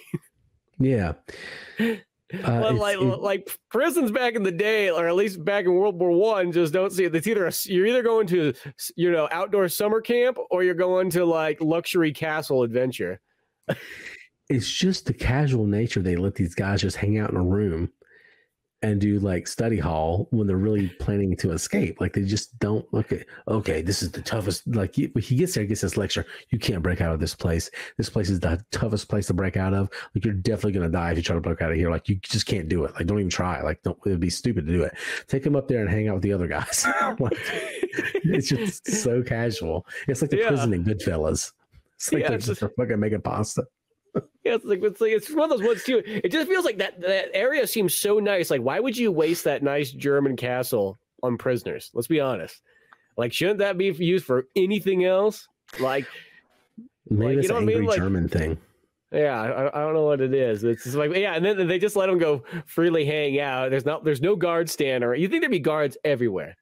[0.79, 1.13] Yeah.
[2.33, 5.73] Uh, well, like it, like prisons back in the day, or at least back in
[5.73, 7.15] World War One, just don't see it.
[7.15, 8.53] It's either a, you're either going to
[8.95, 13.19] you know outdoor summer camp or you're going to like luxury castle adventure.
[14.49, 17.89] it's just the casual nature they let these guys just hang out in a room
[18.83, 22.01] and do like study hall when they're really planning to escape.
[22.01, 24.67] Like they just don't look at, okay, this is the toughest.
[24.67, 26.25] Like he, he gets there, gets this lecture.
[26.49, 27.71] You can't break out of this place.
[27.97, 29.89] This place is the toughest place to break out of.
[30.13, 31.89] Like you're definitely going to die if you try to break out of here.
[31.89, 32.93] Like you just can't do it.
[32.95, 33.61] Like don't even try.
[33.61, 34.93] Like don't, it'd be stupid to do it.
[35.27, 36.85] Take him up there and hang out with the other guys.
[37.19, 37.37] like,
[38.25, 39.87] it's just so casual.
[40.09, 40.49] It's like the yeah.
[40.49, 41.53] prison in Goodfellas.
[41.95, 43.63] It's like yeah, they're just fucking making pasta
[44.45, 46.01] yeah, it's like it's like it's one of those ones too.
[46.05, 48.49] It just feels like that that area seems so nice.
[48.51, 51.89] Like, why would you waste that nice German castle on prisoners?
[51.93, 52.61] Let's be honest.
[53.17, 55.47] Like, shouldn't that be used for anything else?
[55.79, 56.05] Like,
[57.09, 57.75] Maybe Like, you it's know an what I mean?
[57.77, 58.57] angry Like- German thing.
[59.11, 60.63] yeah, I, I don't know what it is.
[60.63, 63.69] It's like, yeah, and then they just let them go freely hang out.
[63.69, 66.55] There's not, there's no guard stand or you think there'd be guards everywhere,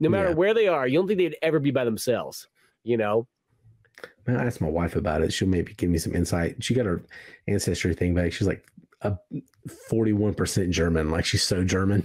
[0.00, 0.34] no matter Yeah.
[0.34, 0.86] where they are.
[0.86, 2.46] You don't think they'd ever be by themselves,
[2.84, 3.26] you know?
[4.26, 5.32] Man, I asked my wife about it.
[5.32, 6.62] She'll maybe give me some insight.
[6.62, 7.02] She got her
[7.46, 8.32] ancestry thing back.
[8.32, 8.66] She's like
[9.02, 9.16] a
[9.88, 11.10] forty-one percent German.
[11.10, 12.04] Like she's so German.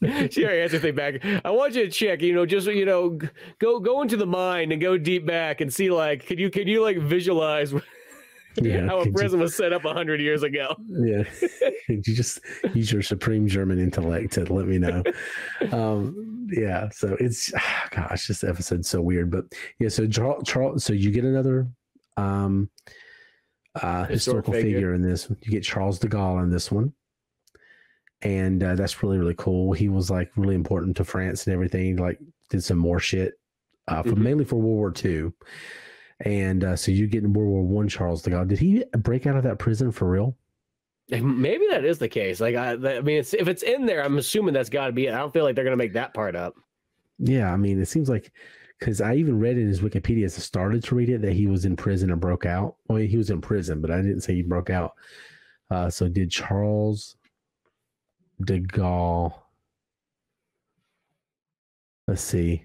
[0.30, 1.24] she already answered thing back.
[1.44, 3.18] I want you to check, you know, just you know,
[3.58, 6.68] go go into the mind and go deep back and see like, can you can
[6.68, 7.74] you like visualize
[8.64, 10.74] Yeah, how a could you- prison was set up a hundred years ago?
[10.88, 11.24] Yeah.
[11.86, 12.40] Could you just
[12.74, 15.02] use your supreme German intellect to let me know?
[15.72, 16.90] um, yeah.
[16.90, 17.50] So it's
[17.90, 19.30] gosh, this episode's so weird.
[19.30, 19.46] But
[19.78, 21.66] yeah, so Charles, Charles so you get another
[22.18, 22.68] um
[23.76, 24.68] uh Historic historical figure.
[24.76, 24.94] figure.
[24.94, 25.30] in this.
[25.42, 26.92] You get Charles de Gaulle in this one.
[28.22, 29.72] And uh, that's really, really cool.
[29.72, 32.18] He was like really important to France and everything, like
[32.50, 33.34] did some more shit.
[33.86, 34.18] Uh, for Mhm.
[34.18, 35.32] mainly for World War II.
[36.24, 38.48] And uh, so you get in World War One, Charles de Gaulle.
[38.48, 40.36] Did he break out of that prison for real?
[41.10, 42.40] Maybe that is the case.
[42.40, 45.06] Like, I, I mean, it's, if it's in there, I'm assuming that's got to be
[45.06, 45.14] it.
[45.14, 46.54] I don't feel like they're gonna make that part up.
[47.18, 48.32] Yeah, I mean, it seems like
[48.78, 51.46] because I even read in his Wikipedia as I started to read it that he
[51.46, 52.76] was in prison and broke out.
[52.90, 54.94] I mean, he was in prison, but I didn't say he broke out.
[55.70, 57.16] Uh, so did Charles
[58.44, 59.34] de Gaulle?
[62.06, 62.64] Let's see,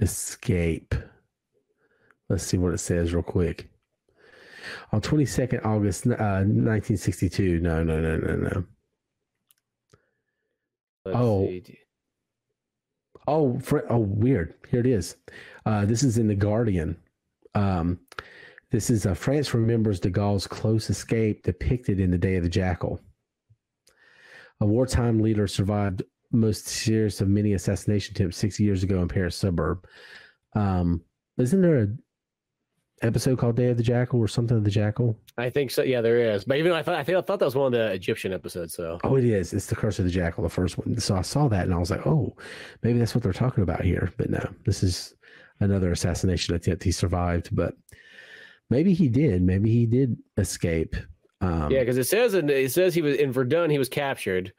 [0.00, 0.94] escape.
[2.28, 3.68] Let's see what it says real quick.
[4.92, 7.60] On 22nd August uh, 1962.
[7.60, 8.64] No, no, no, no, no.
[11.04, 11.46] Let's Oh.
[11.46, 11.78] see.
[13.28, 14.54] Oh, fr- oh, weird.
[14.70, 15.16] Here it is.
[15.64, 16.96] Uh, this is in the Guardian.
[17.54, 17.98] Um,
[18.70, 22.48] this is uh, France remembers de Gaulle's close escape depicted in the Day of the
[22.48, 23.00] Jackal.
[24.60, 26.02] A wartime leader survived
[26.32, 29.86] most serious of many assassination attempts six years ago in Paris suburb.
[30.54, 31.02] Um,
[31.38, 31.88] isn't there a
[33.02, 35.18] episode called Day of the Jackal or something of the Jackal?
[35.36, 35.82] I think so.
[35.82, 36.44] Yeah, there is.
[36.44, 38.74] But even I thought I, think, I thought that was one of the Egyptian episodes.
[38.74, 39.52] So Oh, it is.
[39.52, 40.98] It's the Curse of the Jackal, the first one.
[40.98, 42.34] So I saw that and I was like, oh,
[42.82, 44.12] maybe that's what they're talking about here.
[44.16, 45.14] But no, this is
[45.60, 46.82] another assassination attempt.
[46.84, 47.74] He survived, but
[48.70, 49.42] maybe he did.
[49.42, 50.96] Maybe he did escape.
[51.42, 53.68] Um, yeah, because it says in, it says he was in Verdun.
[53.70, 54.52] He was captured,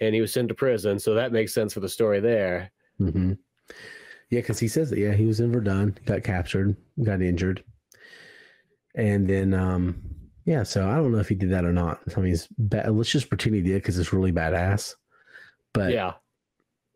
[0.00, 0.98] and he was sent to prison.
[1.00, 2.70] So that makes sense for the story there.
[2.98, 3.32] hmm
[4.30, 4.98] Yeah, because he says that.
[5.00, 7.64] Yeah, he was in Verdun, got captured, got injured,
[8.94, 10.02] and then um,
[10.44, 10.62] yeah.
[10.62, 12.00] So I don't know if he did that or not.
[12.16, 12.90] I mean, it's bad.
[12.90, 14.94] let's just pretend he did because it's really badass.
[15.72, 16.14] But yeah,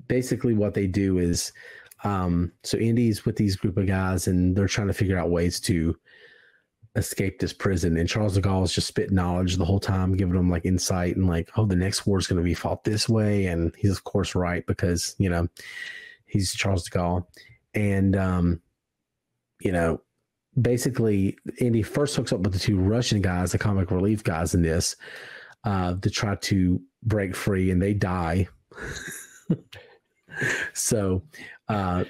[0.09, 1.53] basically what they do is
[2.03, 5.61] um so Indy's with these group of guys and they're trying to figure out ways
[5.61, 5.97] to
[6.97, 10.34] escape this prison and Charles de Gaulle is just spitting knowledge the whole time giving
[10.34, 13.09] them like insight and like oh the next war is going to be fought this
[13.09, 15.49] way and he's of course right because you know
[16.26, 17.26] he's Charles de Gaulle
[17.74, 18.61] and um
[19.61, 20.01] you know
[20.61, 24.62] basically Indy first hooks up with the two Russian guys the comic relief guys in
[24.62, 24.96] this
[25.64, 28.46] uh to try to break free and they die
[30.72, 31.22] so
[31.68, 32.05] uh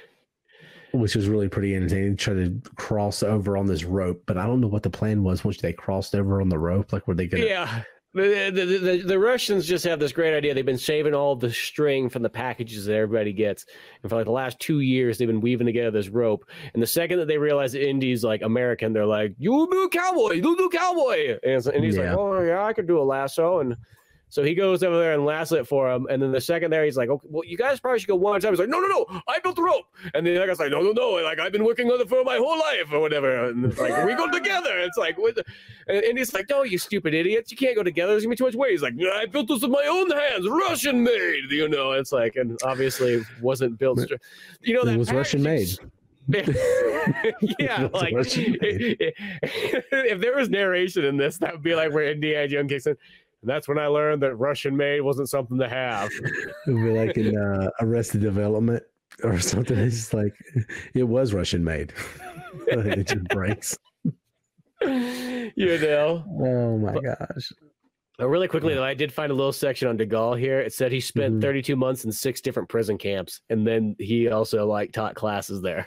[0.92, 4.60] which was really pretty entertaining try to cross over on this rope but i don't
[4.60, 7.26] know what the plan was once they crossed over on the rope like were they
[7.26, 7.82] gonna yeah.
[8.14, 10.54] The, the, the, the, Russians just have this great idea.
[10.54, 13.66] They've been saving all the string from the packages that everybody gets.
[14.02, 16.44] And for like the last two years, they've been weaving together this rope.
[16.74, 20.42] And the second that they realize Indy's like American, they're like, You do cowboy, you
[20.56, 21.38] do cowboy.
[21.42, 22.10] And, so- and he's Yeah.
[22.10, 23.58] like, Oh, yeah, I could do a lasso.
[23.58, 23.76] And
[24.34, 26.08] so he goes over there and lassos it for him.
[26.10, 28.40] And then the second there, he's like, Okay, well, you guys probably should go one
[28.40, 28.50] time.
[28.50, 29.84] He's like, No, no, no, I built the rope.
[30.12, 32.24] And the other guy's like, No, no, no, like I've been working on it for
[32.24, 33.44] my whole life or whatever.
[33.50, 34.76] And it's like, We go together.
[34.80, 35.44] It's like, what the-
[35.86, 37.52] and, and he's like, No, you stupid idiots.
[37.52, 38.10] You can't go together.
[38.10, 38.72] There's gonna be too much weight.
[38.72, 41.50] He's like, I built this with my own hands, Russian made.
[41.50, 44.00] You know, it's like, and obviously wasn't built.
[44.00, 44.14] str-
[44.62, 45.68] You know, it that was russian made
[47.58, 48.24] yeah, like made.
[49.42, 52.96] if there was narration in this, that would be like where Indiana Jones kicks in.
[53.44, 56.10] And that's when I learned that Russian made wasn't something to have.
[56.66, 58.82] it would be like in uh, arrested development
[59.22, 60.32] or something it's just like
[60.94, 61.92] it was russian made
[62.66, 63.76] it just breaks
[64.82, 66.24] you know.
[66.40, 67.52] oh my gosh
[68.18, 70.60] Uh, really quickly, though, I did find a little section on De Gaulle here.
[70.60, 71.40] It said he spent Mhm.
[71.42, 75.86] 32 months in six different prison camps, and then he also like taught classes there.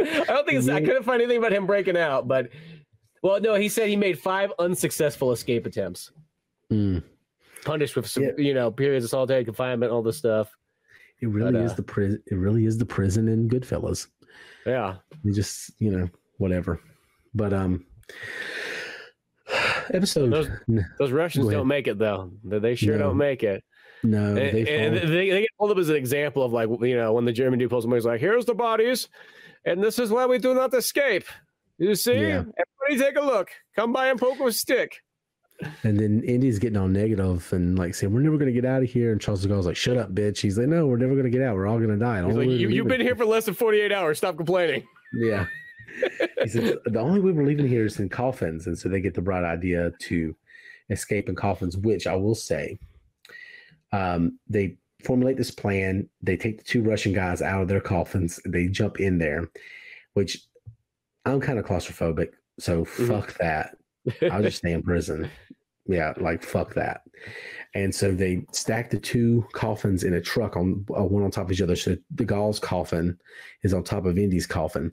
[0.00, 2.48] I don't think it's, I couldn't find anything about him breaking out, but
[3.22, 6.10] well, no, he said he made five unsuccessful escape attempts,
[6.70, 7.02] Mm.
[7.64, 8.30] punished with some, Yeah.
[8.38, 10.50] you know periods of solitary confinement, all this stuff.
[11.20, 14.08] it really But, is uh, the prison it really is the prison in goodfellas
[14.66, 16.08] Yeah, you just you know
[16.38, 16.80] whatever
[17.34, 17.86] but um
[19.94, 20.48] episode Those-
[20.98, 22.32] those Russians don't make it though.
[22.44, 23.04] They- They sure No.
[23.08, 23.62] don't make it.
[24.04, 26.96] No, and, they, and they, they get pulled up as an example of like you
[26.96, 29.08] know when the German dude pulls them, he's like, "Here's the bodies,
[29.64, 31.24] and this is why we do not escape."
[31.78, 32.44] You see, Yeah.
[32.92, 33.50] Everybody take a look.
[33.76, 35.00] Come by and poke with a stick.
[35.84, 38.82] and then Indy's getting all negative and like saying, "We're never going to get out
[38.82, 41.12] of here." And Charles de Gaulle's like, "Shut up, bitch." He's like, "No, we're never
[41.12, 41.54] going to get out.
[41.56, 44.18] We're all going to die." Like, you, you've been here for less than 48 hours.
[44.18, 44.84] Stop complaining."
[45.14, 45.44] Yeah.
[46.40, 49.12] he says the only way we're leaving here is in coffins, and so they get
[49.12, 50.34] the bright idea to
[50.88, 51.76] escape in coffins.
[51.76, 52.78] Which I will say,
[53.92, 56.08] um, they formulate this plan.
[56.22, 58.40] They take the two Russian guys out of their coffins.
[58.46, 59.50] They jump in there,
[60.14, 60.38] which
[61.26, 62.28] I'm kind of claustrophobic,
[62.58, 63.76] so fuck that.
[64.30, 65.30] I'll just stay in prison.
[65.86, 67.02] Yeah, like fuck that.
[67.74, 71.46] And so they stack the two coffins in a truck on uh, one on top
[71.46, 71.76] of each other.
[71.76, 73.18] So de Gaulle's coffin
[73.62, 74.92] is on top of Indy's coffin.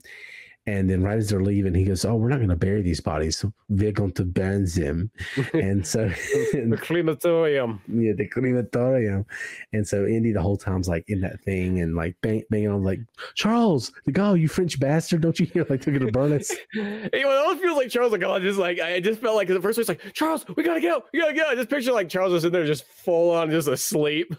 [0.70, 3.00] And then right as they're leaving, he goes, "Oh, we're not going to bury these
[3.00, 3.44] bodies.
[3.68, 5.10] We're going to burn them."
[5.52, 6.08] and so,
[6.52, 7.80] the crematorium.
[7.88, 9.26] yeah, the crematorium.
[9.72, 12.84] And so Indy the whole time's like in that thing and like bang, banging on
[12.84, 13.00] like
[13.34, 15.22] Charles, de Gaulle, you French bastard!
[15.22, 16.54] Don't you hear like they're going to burn us?
[17.12, 19.78] It almost feels like Charles like, oh, just like I just felt like at first
[19.80, 21.46] it's like Charles, we gotta go, we gotta go.
[21.48, 24.32] I just picture like Charles was in there just full on just asleep.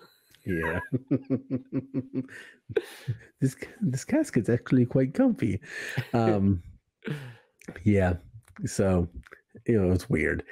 [0.45, 0.79] Yeah.
[3.41, 5.59] this this casket's actually quite comfy.
[6.13, 6.63] Um
[7.83, 8.13] yeah.
[8.65, 9.07] So,
[9.65, 10.43] you know, it's weird.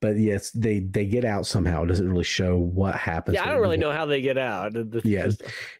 [0.00, 1.84] But yes, they they get out somehow.
[1.84, 3.34] It doesn't really show what happens.
[3.34, 4.74] Yeah, I don't really know how they get out.
[5.04, 5.28] Yeah,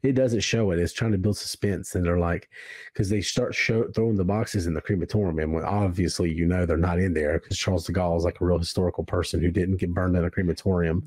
[0.03, 0.79] It doesn't show it.
[0.79, 2.49] It's trying to build suspense, and they're like,
[2.93, 6.65] because they start show, throwing the boxes in the crematorium, and when obviously you know
[6.65, 9.51] they're not in there because Charles de Gaulle is like a real historical person who
[9.51, 11.07] didn't get burned in a crematorium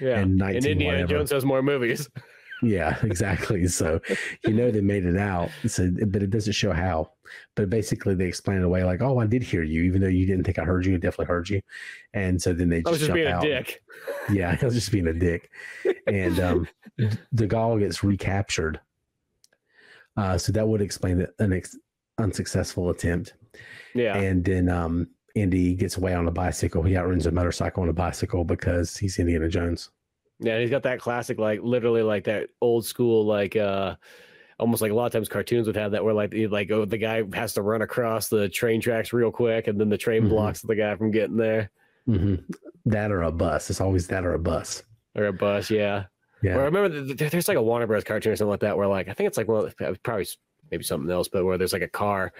[0.00, 0.18] yeah.
[0.18, 1.18] And 19 Indiana whatever.
[1.18, 2.08] Jones has more movies.
[2.62, 3.66] Yeah, exactly.
[3.68, 4.00] So
[4.44, 5.50] you know they made it out.
[5.66, 7.12] So, but it doesn't show how.
[7.54, 10.26] But basically, they explain it away like, "Oh, I did hear you, even though you
[10.26, 10.94] didn't think I heard you.
[10.94, 11.60] I definitely heard you."
[12.12, 13.44] And so then they just, I was just jump being out.
[13.44, 13.82] a dick.
[14.30, 15.50] Yeah, I was just being a dick.
[16.06, 18.80] And um, de Gaulle gets recaptured.
[20.16, 21.76] Uh, so that would explain the, an ex-
[22.18, 23.34] unsuccessful attempt.
[23.94, 24.16] Yeah.
[24.16, 26.82] And then um, Indy gets away on a bicycle.
[26.82, 29.90] He outruns a motorcycle on a bicycle because he's Indiana Jones.
[30.40, 33.96] Yeah, he's got that classic, like literally like that old school, like uh
[34.58, 36.96] almost like a lot of times cartoons would have that where like like oh the
[36.98, 40.28] guy has to run across the train tracks real quick and then the train Mhm.
[40.28, 41.70] blocks the guy from getting there.
[42.06, 42.36] hmm
[42.86, 43.70] That or a bus.
[43.70, 44.82] It's always that or a bus.
[45.16, 46.04] Or a bus, yeah.
[46.42, 46.56] Yeah.
[46.56, 48.04] Or I remember th- th- there's like a Warner Bros.
[48.04, 49.68] cartoon or something like that where like I think it's like well
[50.02, 50.26] probably
[50.70, 52.32] maybe something else, but where there's like a car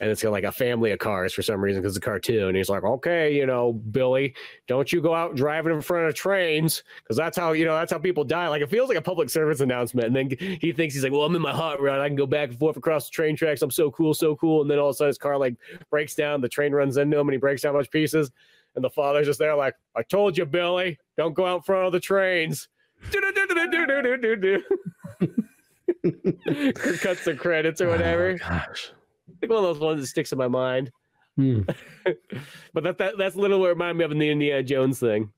[0.00, 2.48] and it's got like a family of cars for some reason because it's a cartoon.
[2.48, 4.34] And he's like, okay, you know, Billy,
[4.68, 7.92] don't you go out driving in front of trains because that's how you know that's
[7.92, 8.48] how people die.
[8.48, 10.06] Like it feels like a public service announcement.
[10.08, 12.00] And then he thinks he's like, well, I'm in my hot rod.
[12.00, 13.62] I can go back and forth across the train tracks.
[13.62, 14.62] I'm so cool, so cool.
[14.62, 15.56] And then all of a sudden his car like
[15.90, 16.40] breaks down.
[16.40, 18.30] The train runs into him and he breaks down a bunch of pieces.
[18.76, 21.86] And the father's just there like, I told you, Billy, don't go out in front
[21.86, 22.68] of the trains.
[26.02, 28.34] Cuts the credits or Oh, whatever.
[28.38, 28.92] gosh.
[29.42, 30.90] like one of those ones that sticks in my mind.
[31.36, 31.62] Hmm.
[32.72, 35.32] But that, that that's literally what it reminded me of in the Indiana Jones thing.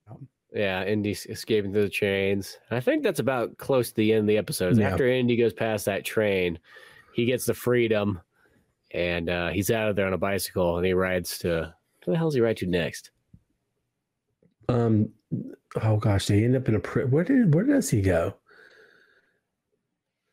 [0.55, 2.59] Yeah, Indy escaping through the trains.
[2.71, 4.77] I think that's about close to the end of the episode.
[4.77, 4.91] Yeah.
[4.91, 6.59] After Indy goes past that train,
[7.15, 8.21] he gets the freedom,
[8.93, 11.75] and uh, he's out of there on a bicycle, and he rides to.
[12.05, 13.11] Where the hell does he ride to next?
[14.69, 15.09] Um.
[15.83, 16.81] Oh gosh, they end up in a.
[16.81, 18.35] Pri- where did where does he go?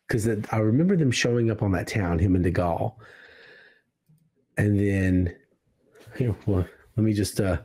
[0.10, 2.96] Because I remember them showing up on that town, him and De Gaulle,
[4.58, 5.34] and then
[6.18, 6.36] here.
[6.46, 7.60] Well, let me just uh.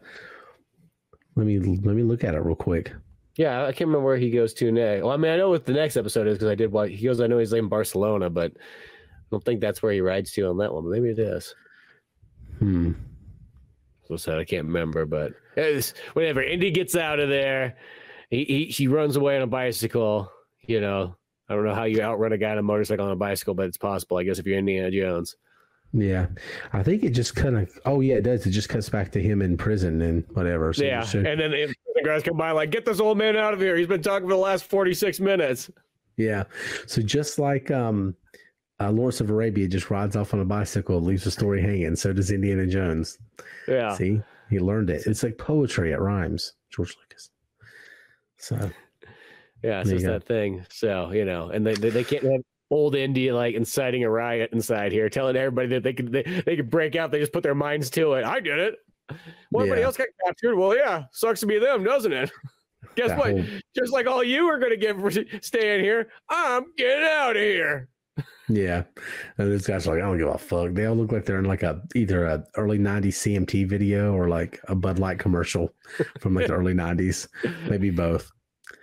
[1.36, 2.92] Let me let me look at it real quick.
[3.36, 5.02] Yeah, I can't remember where he goes to next.
[5.02, 7.04] Well, I mean, I know what the next episode is because I did what he
[7.04, 7.20] goes.
[7.20, 10.58] I know he's in Barcelona, but I don't think that's where he rides to on
[10.58, 10.84] that one.
[10.84, 11.52] But maybe it is.
[12.60, 12.92] Hmm.
[14.06, 16.42] So sad, I can't remember, but it's, whatever.
[16.42, 17.76] Indy gets out of there.
[18.30, 20.30] He, he he runs away on a bicycle.
[20.66, 21.16] You know,
[21.48, 23.66] I don't know how you outrun a guy on a motorcycle on a bicycle, but
[23.66, 25.36] it's possible, I guess, if you're Indiana Jones.
[25.92, 26.26] Yeah,
[26.72, 27.70] I think it just kind of.
[27.84, 28.44] Oh yeah, it does.
[28.46, 30.72] It just cuts back to him in prison and whatever.
[30.72, 33.36] So yeah, so- and then the the guys come by like, "Get this old man
[33.36, 33.76] out of here!
[33.76, 35.70] He's been talking for the last forty six minutes."
[36.16, 36.44] Yeah.
[36.88, 38.16] So just like um
[38.80, 41.94] uh, Lawrence of Arabia just rides off on a bicycle, leaves the story hanging.
[41.94, 43.18] So does Indiana Jones.
[43.68, 44.20] Yeah, See,
[44.50, 45.06] he learned it.
[45.06, 45.92] It's like poetry.
[45.92, 46.54] It rhymes.
[46.70, 47.30] George Lucas.
[48.38, 48.68] So
[49.64, 50.64] yeah, it's There just that thing.
[50.70, 54.50] So you know, and they they, they can't have old Indy like inciting a riot
[54.52, 57.10] inside here, telling everybody that they could they, they could break out.
[57.10, 58.24] They just put their minds to it.
[58.24, 58.74] I did it.
[59.50, 59.86] Well, everybody Yeah.
[59.86, 60.56] else got captured.
[60.56, 62.30] Well, yeah, sucks to be them, doesn't it?
[62.96, 63.30] Guess that what?
[63.32, 63.44] whole-
[63.76, 65.10] Just like all you are going to get for
[65.42, 67.88] staying here, I'm getting out of here.
[68.48, 68.84] yeah.
[69.38, 70.72] And these guys are like, I don't give a fuck.
[70.74, 74.28] They all look like they're in like a either a early '90s CMT video or
[74.28, 75.74] like a Bud Light commercial
[76.20, 77.26] from like the early '90s.
[77.68, 78.30] Maybe both.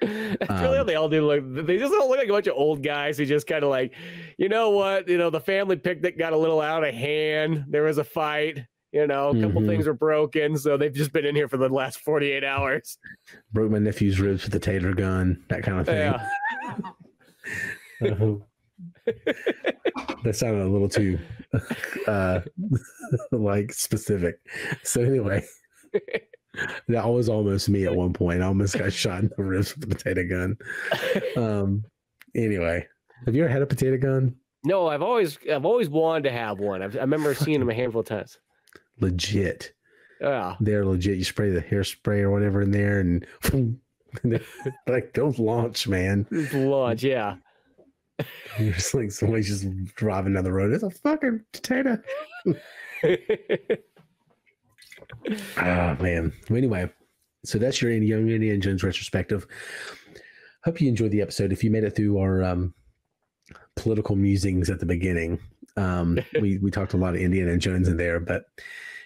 [0.49, 1.43] really um, they all do look.
[1.67, 3.93] They just don't look like a bunch of old guys who just kind of like
[4.37, 5.07] you know what?
[5.07, 7.65] You know the family picnic got a little out of hand.
[7.69, 9.67] There was a fight you know a couple mm-hmm.
[9.67, 12.97] things were broken so they've just been in here for the last 48 hours.
[13.53, 16.13] Broke my nephew's ribs with a tater gun that kind of thing.
[18.01, 18.11] Yeah.
[18.11, 18.35] uh,
[20.23, 21.19] that sounded a little too
[22.07, 22.41] uh
[23.31, 24.39] like specific.
[24.83, 25.45] So anyway
[26.87, 28.41] that was almost me at one point.
[28.41, 30.57] I almost got shot in the ribs with a potato gun.
[31.37, 31.85] Um.
[32.35, 32.85] Anyway,
[33.25, 34.35] have you ever had a potato gun?
[34.63, 36.81] No, I've always I've always wanted to have one.
[36.81, 38.37] I've, i remember seeing them a handful of times.
[38.99, 39.73] Legit.
[40.19, 40.55] Yeah.
[40.59, 41.17] They're legit.
[41.17, 43.25] You spray the hairspray or whatever in there, and
[44.87, 46.27] like those launch, man.
[46.53, 47.37] Launch, yeah.
[48.59, 50.73] You're just like somebody's just driving down the road.
[50.73, 51.97] It's a fucking potato.
[55.57, 56.33] Oh man.
[56.49, 56.89] Well, anyway,
[57.45, 59.47] so that's your Young Indiana Jones retrospective.
[60.63, 61.51] Hope you enjoyed the episode.
[61.51, 62.73] If you made it through our um,
[63.75, 65.39] political musings at the beginning,
[65.77, 68.43] um, we we talked a lot of Indiana Jones in there, but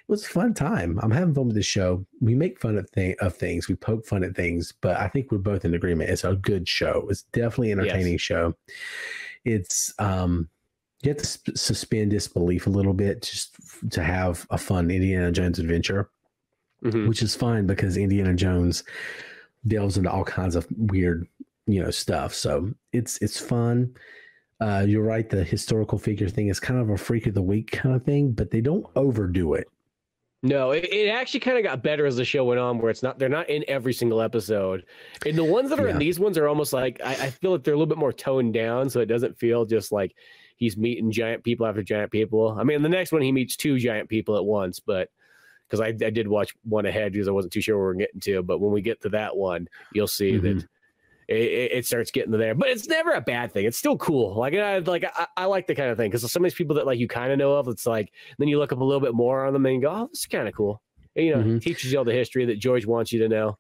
[0.08, 1.00] it was a fun time.
[1.02, 2.06] I'm having fun with this show.
[2.22, 5.32] We make fun of, th- of things, we poke fun at things, but I think
[5.32, 6.12] we're both in agreement.
[6.12, 7.08] It's a good show.
[7.10, 8.22] It's definitely an entertaining yes.
[8.22, 8.54] show.
[9.46, 10.48] It's um,
[11.06, 13.56] you have to sp- suspend disbelief a little bit just
[13.92, 16.10] to have a fun Indiana Jones adventure,
[16.84, 17.08] mm-hmm.
[17.08, 18.84] which is fine because Indiana Jones
[19.68, 21.28] delves into all kinds of weird,
[21.68, 22.34] you know, stuff.
[22.34, 23.96] So it's it's fun.
[24.62, 25.30] Uh, you're right.
[25.30, 28.32] The historical figure thing is kind of a freak of the week kind of thing,
[28.32, 29.68] but they don't overdo it.
[30.44, 33.02] No, it, it actually kind of got better as the show went on, where it's
[33.02, 34.86] not they're not in every single episode,
[35.26, 35.94] and the ones that are yeah.
[35.94, 38.14] in these ones are almost like I, I feel like they're a little bit more
[38.14, 40.16] toned down, so it doesn't feel just like
[40.58, 42.56] he's meeting giant people after giant people.
[42.60, 45.10] I mean, the next one he meets two giant people at once, but
[45.68, 48.06] because I, I did watch one ahead because I wasn't too sure where we are
[48.06, 48.44] getting to.
[48.44, 50.60] But when we get to that one, you'll see mm-hmm.
[50.60, 50.68] that
[51.28, 52.54] it, it, starts getting to there.
[52.54, 53.66] But it's never a bad thing.
[53.66, 54.36] It's still cool.
[54.36, 56.76] Like I like I, I like the kind of thing because some of these people
[56.76, 59.02] that like you kind of know of, it's like then you look up a little
[59.02, 60.82] bit more on them and you go, oh, this is kind of cool.
[61.16, 61.58] And, you know, mm-hmm.
[61.60, 63.58] teaches you all the history that George wants you to know.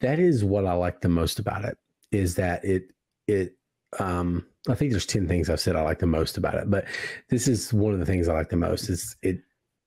[0.00, 1.76] That is what I like the most about it.
[2.12, 2.90] Is that it
[3.28, 3.56] it
[3.98, 6.84] um I think there's 10 things I've said I like the most about it, but
[7.28, 9.38] this is one of the things I like the most is it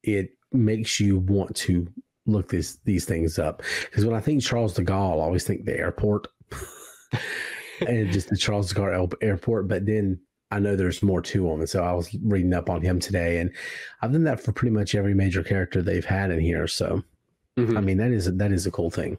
[0.03, 1.87] it makes you want to
[2.25, 3.61] look this these things up.
[3.85, 6.27] Because when I think Charles de Gaulle, I always think the airport
[7.87, 10.19] and just the Charles de Gaulle airport, but then
[10.51, 11.59] I know there's more to him.
[11.61, 13.51] And so I was reading up on him today and
[14.01, 16.67] I've done that for pretty much every major character they've had in here.
[16.67, 17.03] So
[17.57, 17.77] mm-hmm.
[17.77, 19.17] I mean that is that is a cool thing.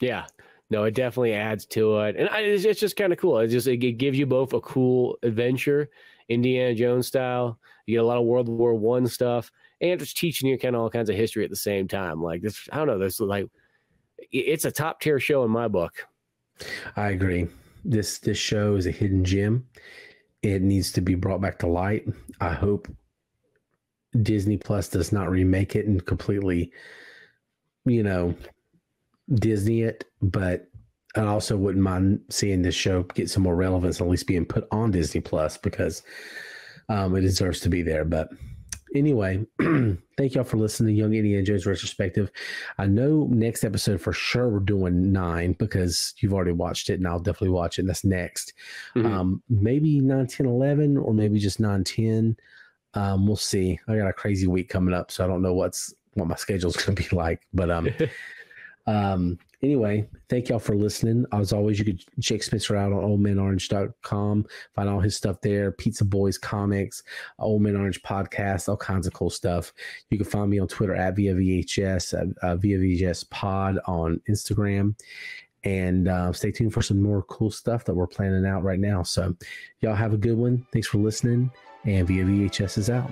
[0.00, 0.26] Yeah
[0.70, 3.38] no, it definitely adds to it, and it's, it's just kind of cool.
[3.38, 5.88] It just it, gives you both a cool adventure,
[6.28, 7.58] Indiana Jones style.
[7.86, 9.50] You get a lot of World War One stuff,
[9.80, 12.22] and it's teaching you kind of all kinds of history at the same time.
[12.22, 12.98] Like this, I don't know.
[12.98, 13.48] This like
[14.30, 16.06] it's a top tier show in my book.
[16.96, 17.48] I agree.
[17.84, 19.66] This this show is a hidden gem.
[20.42, 22.06] It needs to be brought back to light.
[22.40, 22.88] I hope
[24.22, 26.72] Disney Plus does not remake it and completely,
[27.86, 28.34] you know,
[29.34, 30.68] Disney it, but
[31.16, 34.68] I also wouldn't mind seeing this show get some more relevance, at least being put
[34.70, 36.02] on Disney Plus because
[36.88, 38.04] um, it deserves to be there.
[38.04, 38.30] But
[38.94, 42.30] anyway, thank y'all for listening to Young Indiana Jones retrospective.
[42.78, 47.06] I know next episode for sure we're doing nine because you've already watched it, and
[47.06, 47.82] I'll definitely watch it.
[47.82, 48.54] And that's next.
[48.94, 49.06] Mm-hmm.
[49.06, 52.36] Um, maybe 9, 10, 11, or maybe just 9, 10.
[52.94, 53.78] Um, we'll see.
[53.88, 56.76] I got a crazy week coming up, so I don't know what's what my schedule's
[56.76, 57.42] going to be like.
[57.52, 57.88] But um,
[58.88, 61.26] Um, anyway, thank y'all for listening.
[61.32, 66.06] As always, you could check Spencer out on oldmanorange.com, find all his stuff there, Pizza
[66.06, 67.02] Boys comics,
[67.38, 69.74] Old Man Orange podcast, all kinds of cool stuff.
[70.08, 74.20] You can find me on Twitter at via VHS, uh, uh, via VHS pod on
[74.28, 74.94] Instagram.
[75.64, 79.02] And uh, stay tuned for some more cool stuff that we're planning out right now.
[79.02, 79.36] So,
[79.80, 80.66] y'all have a good one.
[80.72, 81.50] Thanks for listening.
[81.84, 83.10] And via VHS is out.